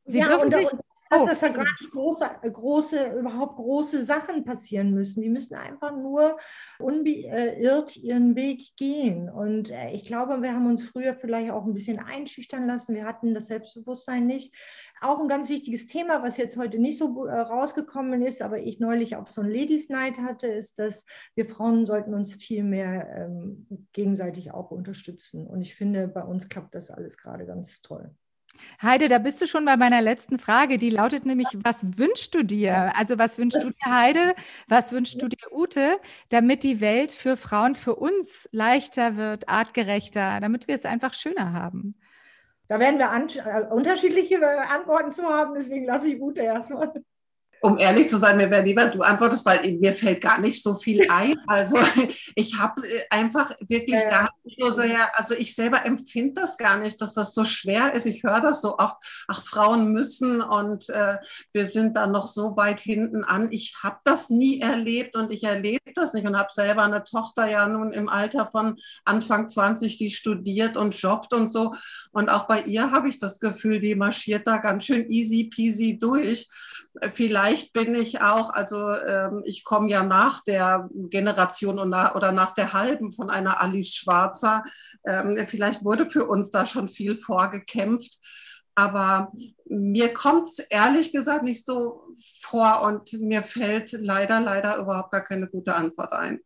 Sie 0.07 0.19
ja, 0.19 0.37
und, 0.37 0.55
und, 0.55 0.81
Oh. 1.13 1.27
dass 1.27 1.41
da 1.41 1.49
gar 1.49 1.65
nicht 1.65 1.91
große, 1.91 2.25
große, 2.53 3.19
überhaupt 3.19 3.57
große 3.57 4.05
Sachen 4.05 4.45
passieren 4.45 4.93
müssen. 4.95 5.23
Die 5.23 5.29
müssen 5.29 5.57
einfach 5.57 5.91
nur 5.97 6.39
unbeirrt 6.79 7.97
ihren 7.97 8.37
Weg 8.37 8.77
gehen. 8.77 9.29
Und 9.29 9.73
äh, 9.73 9.91
ich 9.91 10.05
glaube, 10.05 10.41
wir 10.41 10.53
haben 10.53 10.67
uns 10.67 10.89
früher 10.89 11.15
vielleicht 11.15 11.51
auch 11.51 11.65
ein 11.65 11.75
bisschen 11.75 11.99
einschüchtern 11.99 12.65
lassen. 12.65 12.95
Wir 12.95 13.05
hatten 13.05 13.35
das 13.35 13.49
Selbstbewusstsein 13.49 14.27
nicht. 14.27 14.55
Auch 15.01 15.19
ein 15.19 15.27
ganz 15.27 15.49
wichtiges 15.49 15.89
Thema, 15.89 16.23
was 16.23 16.37
jetzt 16.37 16.57
heute 16.57 16.79
nicht 16.79 16.99
so 16.99 17.27
äh, 17.27 17.41
rausgekommen 17.41 18.23
ist, 18.23 18.41
aber 18.41 18.61
ich 18.61 18.79
neulich 18.79 19.17
auf 19.17 19.29
so 19.29 19.41
ein 19.41 19.51
Ladies 19.51 19.89
Night 19.89 20.21
hatte, 20.21 20.47
ist, 20.47 20.79
dass 20.79 21.07
wir 21.35 21.45
Frauen 21.45 21.87
sollten 21.87 22.15
uns 22.15 22.37
viel 22.37 22.63
mehr 22.63 23.09
ähm, 23.17 23.67
gegenseitig 23.93 24.53
auch 24.53 24.71
unterstützen. 24.71 25.49
Und 25.49 25.61
ich 25.61 25.75
finde, 25.75 26.07
bei 26.07 26.23
uns 26.23 26.49
klappt 26.49 26.77
das 26.77 26.93
alles 26.93 27.19
gerade 27.19 27.47
ganz 27.47 27.83
toll. 27.83 28.15
Heide, 28.83 29.09
da 29.09 29.19
bist 29.19 29.41
du 29.43 29.47
schon 29.47 29.65
bei 29.65 29.77
meiner 29.77 30.03
letzten 30.03 30.39
Frage. 30.39 30.79
Die 30.79 30.91
lautet 30.91 31.27
nämlich, 31.27 31.49
was 31.63 31.85
wünschst 31.99 32.35
du 32.35 32.43
dir? 32.43 32.97
Also 32.97 33.19
was 33.19 33.39
wünschst 33.39 33.63
du 33.63 33.71
dir, 33.71 33.93
Heide? 33.93 34.35
Was 34.69 34.93
wünschst 34.93 35.21
du 35.21 35.29
dir, 35.29 35.39
Ute, 35.53 35.99
damit 36.29 36.63
die 36.63 36.81
Welt 36.81 37.13
für 37.13 37.37
Frauen, 37.37 37.75
für 37.75 37.97
uns 37.97 38.49
leichter 38.53 39.17
wird, 39.17 39.49
artgerechter, 39.49 40.41
damit 40.41 40.69
wir 40.69 40.75
es 40.75 40.85
einfach 40.85 41.15
schöner 41.15 41.53
haben? 41.53 41.95
Da 42.69 42.79
werden 42.79 42.99
wir 42.99 43.11
äh, 43.45 43.67
unterschiedliche 43.75 44.37
äh, 44.37 44.45
Antworten 44.45 45.11
zu 45.11 45.25
haben, 45.25 45.55
deswegen 45.55 45.87
lasse 45.87 46.09
ich 46.09 46.21
Ute 46.21 46.43
erstmal 46.43 46.93
um 47.63 47.79
ehrlich 47.79 48.09
zu 48.09 48.19
sein, 48.19 48.37
mir 48.37 48.51
wäre 48.51 48.65
lieber, 48.65 48.87
du 48.87 49.03
antwortest, 49.03 49.45
weil 49.45 49.79
mir 49.79 49.93
fällt 49.93 50.21
gar 50.21 50.41
nicht 50.41 50.63
so 50.63 50.75
viel 50.75 51.07
ein. 51.11 51.37
Also 51.47 51.79
ich 52.35 52.59
habe 52.59 52.83
äh, 52.87 53.03
einfach 53.11 53.53
wirklich 53.61 54.01
ja. 54.01 54.09
gar 54.09 54.31
nicht 54.45 54.61
so 54.61 54.71
sehr, 54.71 55.19
also 55.19 55.35
ich 55.35 55.55
selber 55.55 55.85
empfinde 55.85 56.41
das 56.41 56.57
gar 56.57 56.79
nicht, 56.79 57.01
dass 57.01 57.15
das 57.15 57.35
so 57.35 57.45
schwer 57.45 57.95
ist. 57.95 58.07
Ich 58.07 58.23
höre 58.23 58.41
das 58.41 58.63
so 58.63 58.79
oft, 58.79 58.97
ach, 59.29 59.45
Frauen 59.45 59.93
müssen 59.93 60.41
und 60.41 60.89
äh, 60.91 61.19
wir 61.53 61.67
sind 61.67 61.97
da 61.97 62.07
noch 62.07 62.27
so 62.27 62.57
weit 62.57 62.81
hinten 62.81 63.25
an. 63.25 63.49
Ich 63.51 63.77
habe 63.83 63.99
das 64.05 64.31
nie 64.31 64.61
erlebt 64.61 65.17
und 65.17 65.31
ich 65.31 65.45
erlebe 65.45 65.93
das 65.95 66.15
nicht 66.15 66.27
und 66.27 66.39
habe 66.39 66.53
selber 66.53 66.85
eine 66.85 67.05
Tochter 67.05 67.47
ja 67.47 67.69
nun 67.69 67.93
im 67.93 68.09
Alter 68.09 68.49
von 68.51 68.77
Anfang 69.05 69.49
20, 69.49 69.99
die 69.99 70.11
studiert 70.11 70.77
und 70.77 70.95
jobbt 70.95 71.35
und 71.35 71.49
so. 71.49 71.75
Und 72.13 72.31
auch 72.31 72.47
bei 72.47 72.63
ihr 72.63 72.91
habe 72.91 73.09
ich 73.09 73.19
das 73.19 73.41
Gefühl, 73.41 73.81
die 73.81 73.95
marschiert 73.95 74.47
da 74.47 74.59
ganz 74.59 74.85
schön 74.85 75.09
easy 75.11 75.51
peasy 75.55 75.99
durch. 75.99 76.49
Vielleicht 77.13 77.50
vielleicht 77.51 77.73
bin 77.73 77.95
ich 77.95 78.21
auch, 78.21 78.51
also 78.51 78.95
ähm, 78.95 79.43
ich 79.45 79.65
komme 79.65 79.89
ja 79.89 80.05
nach 80.05 80.43
der 80.45 80.89
Generation 80.93 81.89
nach, 81.89 82.15
oder 82.15 82.33
nach 82.33 82.53
der 82.53 82.73
halben 82.73 83.13
von 83.13 83.31
einer 83.31 83.61
Alice 83.61 83.95
Schwarzer. 83.95 84.63
Ähm, 85.05 85.37
vielleicht 85.49 85.85
wurde 85.85 86.07
für 86.07 86.27
uns 86.27 86.51
da 86.51 86.65
schon 86.67 86.89
viel 86.89 87.17
vorgekämpft. 87.17 88.19
Aber 88.77 89.33
mir 89.67 90.15
kommt 90.15 90.49
es 90.49 90.61
ehrlich 90.61 91.13
gesagt 91.13 91.43
nicht 91.43 91.67
so 91.67 92.05
vor 92.41 92.83
und 92.83 93.13
mir 93.15 93.43
fällt 93.43 93.93
leider, 93.93 94.41
leider 94.41 94.79
überhaupt 94.79 95.11
gar 95.11 95.25
keine 95.25 95.49
gute 95.49 95.75
Antwort 95.75 96.13
ein. 96.13 96.41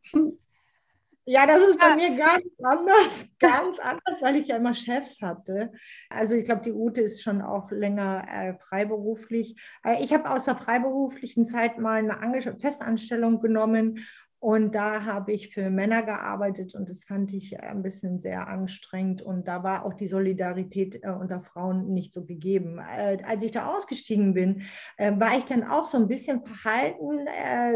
Ja, 1.27 1.47
das 1.47 1.63
ist 1.63 1.79
bei 1.79 1.89
ja. 1.89 1.97
mir 1.97 2.17
ganz 2.17 2.45
anders, 2.63 3.27
ganz 3.39 3.79
anders, 3.79 4.21
weil 4.21 4.37
ich 4.37 4.49
ja 4.49 4.57
immer 4.57 4.75
Chefs 4.75 5.23
hatte. 5.23 5.73
Also 6.11 6.35
ich 6.35 6.45
glaube, 6.45 6.61
die 6.63 6.73
Ute 6.73 7.01
ist 7.01 7.23
schon 7.23 7.41
auch 7.41 7.71
länger 7.71 8.27
äh, 8.31 8.55
freiberuflich. 8.59 9.57
Äh, 9.85 10.03
ich 10.03 10.13
habe 10.13 10.31
aus 10.31 10.45
der 10.45 10.57
freiberuflichen 10.57 11.47
Zeit 11.47 11.79
mal 11.79 11.95
eine 11.95 12.21
Ange 12.21 12.43
Festanstellung 12.59 13.41
genommen 13.41 14.01
und 14.45 14.75
da 14.75 15.07
habe 15.07 15.33
ich 15.33 15.55
für 15.55 15.71
Männer 15.71 16.03
gearbeitet 16.03 16.75
und 16.75 16.91
das 16.91 17.05
fand 17.05 17.33
ich 17.33 17.59
ein 17.59 17.83
bisschen 17.83 18.21
sehr 18.21 18.47
anstrengend. 18.47 19.23
Und 19.23 19.49
da 19.49 19.63
war 19.63 19.87
auch 19.87 19.95
die 19.95 20.07
Solidarität 20.07 21.03
äh, 21.03 21.09
unter 21.09 21.41
Frauen 21.41 21.95
nicht 21.95 22.13
so 22.13 22.27
gegeben. 22.27 22.79
Äh, 22.79 23.23
als 23.25 23.43
ich 23.43 23.53
da 23.53 23.75
ausgestiegen 23.75 24.35
bin, 24.35 24.61
äh, 24.99 25.19
war 25.19 25.39
ich 25.39 25.47
dann 25.47 25.65
auch 25.65 25.85
so 25.85 25.97
ein 25.97 26.09
bisschen 26.09 26.45
verhalten, 26.45 27.27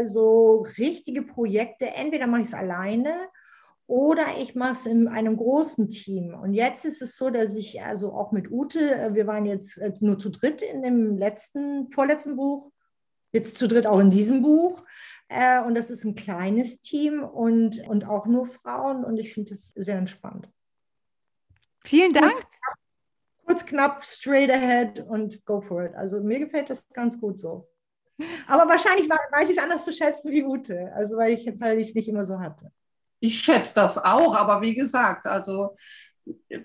so 0.05 0.63
richtige 0.77 1.23
Projekte. 1.23 1.87
Entweder 1.95 2.27
mache 2.27 2.41
ich 2.41 2.49
es 2.49 2.53
alleine 2.53 3.15
oder 3.89 4.37
ich 4.39 4.53
mache 4.53 4.73
es 4.73 4.85
in 4.85 5.07
einem 5.07 5.35
großen 5.35 5.89
Team. 5.89 6.35
Und 6.35 6.53
jetzt 6.53 6.85
ist 6.85 7.01
es 7.01 7.17
so, 7.17 7.31
dass 7.31 7.55
ich 7.55 7.81
also 7.81 8.13
auch 8.13 8.31
mit 8.31 8.51
Ute, 8.51 8.79
äh, 8.93 9.15
wir 9.15 9.25
waren 9.25 9.47
jetzt 9.47 9.79
äh, 9.79 9.91
nur 9.99 10.19
zu 10.19 10.29
dritt 10.29 10.61
in 10.61 10.83
dem 10.83 11.17
letzten, 11.17 11.89
vorletzten 11.89 12.35
Buch, 12.35 12.71
jetzt 13.31 13.57
zu 13.57 13.67
dritt 13.67 13.87
auch 13.87 13.97
in 13.97 14.11
diesem 14.11 14.43
Buch. 14.43 14.83
Äh, 15.27 15.63
und 15.63 15.73
das 15.73 15.89
ist 15.89 16.03
ein 16.03 16.13
kleines 16.13 16.81
Team 16.81 17.23
und, 17.23 17.79
und 17.87 18.05
auch 18.05 18.27
nur 18.27 18.45
Frauen. 18.45 19.03
Und 19.03 19.17
ich 19.17 19.33
finde 19.33 19.49
das 19.49 19.69
sehr 19.69 19.97
entspannt. 19.97 20.47
Vielen 21.83 22.13
Dank. 22.13 22.33
Kurz, 22.33 22.45
kurz, 23.43 23.65
knapp, 23.65 24.05
straight 24.05 24.51
ahead 24.51 24.99
und 24.99 25.43
go 25.45 25.59
for 25.59 25.83
it. 25.83 25.95
Also 25.95 26.19
mir 26.21 26.37
gefällt 26.37 26.69
das 26.69 26.87
ganz 26.89 27.19
gut 27.19 27.39
so. 27.39 27.67
Aber 28.45 28.69
wahrscheinlich 28.69 29.09
weiß 29.09 29.49
ich 29.49 29.57
es 29.57 29.63
anders 29.63 29.83
zu 29.83 29.93
schätzen 29.93 30.31
wie 30.31 30.43
Ute, 30.43 30.93
also 30.93 31.17
weil 31.17 31.33
ich 31.33 31.47
weil 31.59 31.79
es 31.79 31.95
nicht 31.95 32.07
immer 32.07 32.23
so 32.23 32.39
hatte 32.39 32.71
ich 33.19 33.39
schätze 33.39 33.75
das 33.75 33.97
auch, 33.97 34.35
aber 34.35 34.61
wie 34.61 34.73
gesagt, 34.73 35.25
also 35.25 35.75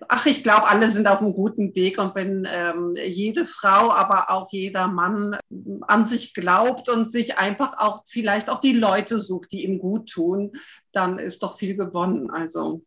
ach, 0.08 0.26
ich 0.26 0.42
glaube, 0.42 0.68
alle 0.68 0.90
sind 0.90 1.06
auf 1.06 1.20
einem 1.20 1.32
guten 1.32 1.74
Weg 1.74 1.98
und 1.98 2.14
wenn 2.14 2.46
ähm, 2.52 2.94
jede 3.06 3.46
Frau, 3.46 3.92
aber 3.92 4.30
auch 4.30 4.48
jeder 4.52 4.88
Mann 4.88 5.36
an 5.82 6.06
sich 6.06 6.34
glaubt 6.34 6.88
und 6.88 7.10
sich 7.10 7.38
einfach 7.38 7.78
auch 7.78 8.02
vielleicht 8.06 8.50
auch 8.50 8.60
die 8.60 8.74
Leute 8.74 9.18
sucht, 9.18 9.52
die 9.52 9.64
ihm 9.64 9.78
gut 9.78 10.10
tun, 10.10 10.52
dann 10.92 11.18
ist 11.18 11.42
doch 11.42 11.58
viel 11.58 11.76
gewonnen. 11.76 12.30
Also 12.30 12.82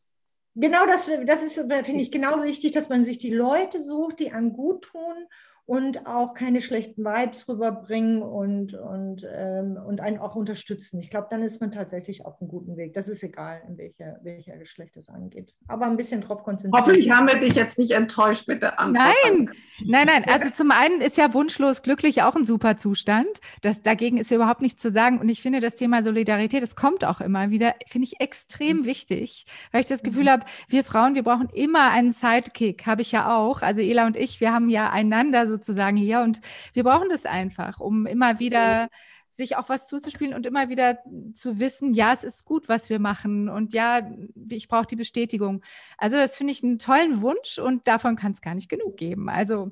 genau 0.56 0.86
das, 0.86 1.10
das 1.26 1.44
ist, 1.44 1.56
finde 1.56 2.02
ich, 2.02 2.12
genau 2.12 2.44
wichtig, 2.44 2.74
dass 2.74 2.90
man 2.90 3.06
sich 3.06 3.18
die 3.18 3.34
Leute 3.34 3.82
sucht, 3.82 4.20
die 4.20 4.32
einem 4.32 4.54
gut 4.54 4.86
tun 4.86 5.28
und 5.68 6.08
auch 6.08 6.34
keine 6.34 6.62
schlechten 6.62 7.04
Vibes 7.04 7.48
rüberbringen 7.50 8.22
und, 8.22 8.74
und, 8.74 9.28
ähm, 9.30 9.78
und 9.86 10.00
einen 10.00 10.18
auch 10.18 10.36
unterstützen. 10.36 10.98
Ich 11.02 11.10
glaube, 11.10 11.28
dann 11.30 11.44
ist 11.44 11.60
man 11.60 11.74
tatsächlich 11.74 12.26
auf 12.26 12.40
einem 12.40 12.50
guten 12.50 12.78
Weg. 12.78 12.94
Das 12.94 13.10
ist 13.10 13.22
egal, 13.22 13.62
in 13.68 13.78
welcher, 13.78 14.18
welcher 14.24 14.56
Geschlecht 14.56 14.96
es 14.96 15.10
angeht. 15.10 15.54
Aber 15.68 15.86
ein 15.86 15.98
bisschen 15.98 16.22
drauf 16.22 16.46
konzentrieren. 16.46 16.82
Hoffentlich 16.82 17.12
haben 17.12 17.28
wir 17.28 17.38
dich 17.38 17.56
jetzt 17.56 17.78
nicht 17.78 17.92
enttäuscht 17.92 18.48
mit 18.48 18.62
der 18.62 18.80
Antwort. 18.80 19.14
Nein, 19.26 19.50
nein, 19.86 20.08
nein. 20.08 20.24
Also 20.26 20.50
zum 20.52 20.72
einen 20.72 21.02
ist 21.02 21.18
ja 21.18 21.34
wunschlos 21.34 21.82
glücklich 21.82 22.24
auch 22.24 22.36
ein 22.36 22.46
super 22.46 22.78
Zustand. 22.78 23.28
Das, 23.62 23.82
dagegen 23.82 24.20
ist 24.20 24.32
überhaupt 24.32 24.62
nichts 24.62 24.82
zu 24.82 24.90
sagen. 24.90 25.20
Und 25.20 25.28
ich 25.28 25.42
finde, 25.42 25.60
das 25.60 25.76
Thema 25.76 26.02
Solidarität, 26.02 26.64
das 26.64 26.78
kommt 26.78 27.04
auch 27.04 27.20
immer 27.20 27.50
wieder, 27.50 27.76
finde 27.88 28.08
ich 28.08 28.22
extrem 28.22 28.78
mhm. 28.78 28.86
wichtig, 28.86 29.46
weil 29.74 29.82
ich 29.82 29.88
das 29.88 30.02
Gefühl 30.02 30.24
mhm. 30.24 30.30
habe, 30.30 30.46
wir 30.70 30.86
Frauen, 30.86 31.14
wir 31.14 31.24
brauchen 31.24 31.50
immer 31.50 31.92
einen 31.92 32.12
Sidekick, 32.12 32.86
habe 32.86 33.02
ich 33.02 33.12
ja 33.12 33.36
auch. 33.36 33.62
Also 33.62 33.82
Ela 33.82 34.06
und 34.06 34.16
ich, 34.16 34.40
wir 34.40 34.54
haben 34.54 34.70
ja 34.70 34.90
einander 34.92 35.46
so 35.46 35.57
sozusagen 35.58 35.98
hier. 35.98 36.22
Und 36.22 36.42
wir 36.74 36.84
brauchen 36.84 37.10
das 37.10 37.26
einfach, 37.26 37.80
um 37.80 38.06
immer 38.06 38.40
wieder 38.40 38.90
sich 39.38 39.56
auch 39.56 39.70
was 39.70 39.88
zuzuspielen 39.88 40.34
und 40.34 40.46
immer 40.46 40.70
wieder 40.70 40.98
zu 41.36 41.60
wissen, 41.60 41.94
ja, 41.94 42.12
es 42.12 42.24
ist 42.24 42.44
gut, 42.44 42.68
was 42.68 42.90
wir 42.90 43.00
machen 43.00 43.50
und 43.50 43.74
ja, 43.74 44.10
ich 44.50 44.68
brauche 44.68 44.88
die 44.88 44.96
Bestätigung. 44.96 45.64
Also 45.98 46.18
das 46.18 46.36
finde 46.36 46.54
ich 46.54 46.64
einen 46.64 46.80
tollen 46.80 47.22
Wunsch 47.22 47.60
und 47.60 47.88
davon 47.88 48.16
kann 48.16 48.32
es 48.32 48.42
gar 48.42 48.56
nicht 48.56 48.68
genug 48.68 48.98
geben. 48.98 49.30
Also 49.30 49.72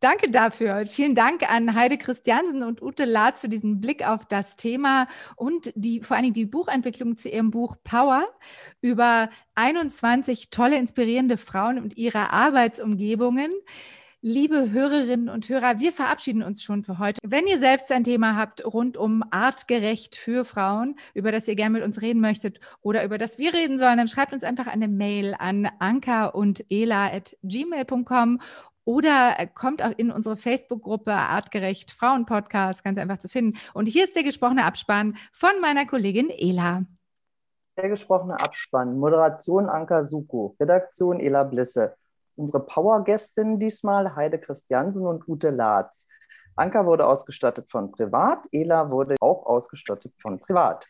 Danke 0.00 0.30
dafür. 0.30 0.86
Vielen 0.86 1.16
Dank 1.16 1.50
an 1.50 1.74
Heide 1.74 1.98
Christiansen 1.98 2.62
und 2.62 2.80
Ute 2.80 3.04
Latz 3.04 3.40
für 3.40 3.48
diesen 3.48 3.80
Blick 3.80 4.06
auf 4.06 4.26
das 4.26 4.54
Thema 4.54 5.08
und 5.34 5.72
die, 5.74 6.02
vor 6.02 6.16
allen 6.16 6.22
Dingen 6.22 6.34
die 6.34 6.46
Buchentwicklung 6.46 7.16
zu 7.16 7.28
ihrem 7.28 7.50
Buch 7.50 7.74
Power 7.82 8.28
über 8.80 9.28
21 9.56 10.50
tolle, 10.50 10.76
inspirierende 10.76 11.36
Frauen 11.36 11.78
und 11.80 11.96
ihre 11.96 12.30
Arbeitsumgebungen. 12.30 13.50
Liebe 14.20 14.72
Hörerinnen 14.72 15.28
und 15.28 15.48
Hörer, 15.48 15.78
wir 15.78 15.92
verabschieden 15.92 16.42
uns 16.42 16.64
schon 16.64 16.82
für 16.82 16.98
heute. 16.98 17.20
Wenn 17.24 17.46
ihr 17.46 17.60
selbst 17.60 17.92
ein 17.92 18.02
Thema 18.02 18.34
habt 18.34 18.64
rund 18.64 18.96
um 18.96 19.22
artgerecht 19.30 20.16
für 20.16 20.44
Frauen, 20.44 20.96
über 21.14 21.30
das 21.30 21.46
ihr 21.46 21.54
gerne 21.54 21.74
mit 21.74 21.84
uns 21.84 22.02
reden 22.02 22.20
möchtet 22.20 22.58
oder 22.80 23.04
über 23.04 23.16
das 23.16 23.38
wir 23.38 23.54
reden 23.54 23.78
sollen, 23.78 23.96
dann 23.96 24.08
schreibt 24.08 24.32
uns 24.32 24.42
einfach 24.42 24.66
eine 24.66 24.88
Mail 24.88 25.36
an 25.38 25.70
anka 25.78 26.26
und 26.26 26.64
ela 26.68 27.12
at 27.12 27.36
gmail.com 27.44 28.40
oder 28.84 29.36
kommt 29.54 29.84
auch 29.84 29.92
in 29.96 30.10
unsere 30.10 30.36
Facebook-Gruppe 30.36 31.12
Artgerecht 31.12 31.92
Frauen 31.92 32.26
Podcast, 32.26 32.82
ganz 32.82 32.98
einfach 32.98 33.18
zu 33.18 33.28
finden. 33.28 33.56
Und 33.72 33.86
hier 33.86 34.02
ist 34.02 34.16
der 34.16 34.24
gesprochene 34.24 34.64
Abspann 34.64 35.16
von 35.30 35.60
meiner 35.60 35.86
Kollegin 35.86 36.28
Ela. 36.30 36.86
Der 37.76 37.88
gesprochene 37.88 38.34
Abspann, 38.40 38.98
Moderation 38.98 39.68
Anka 39.68 40.02
Suko, 40.02 40.56
Redaktion 40.58 41.20
Ela 41.20 41.44
Blisse 41.44 41.94
unsere 42.38 42.60
Power-Gästinnen 42.64 43.58
diesmal, 43.58 44.14
Heide 44.14 44.38
Christiansen 44.38 45.06
und 45.06 45.28
Ute 45.28 45.50
Latz. 45.50 46.06
Anka 46.56 46.86
wurde 46.86 47.06
ausgestattet 47.06 47.70
von 47.70 47.92
Privat, 47.92 48.40
Ela 48.52 48.90
wurde 48.90 49.16
auch 49.20 49.46
ausgestattet 49.46 50.12
von 50.20 50.40
Privat. 50.40 50.86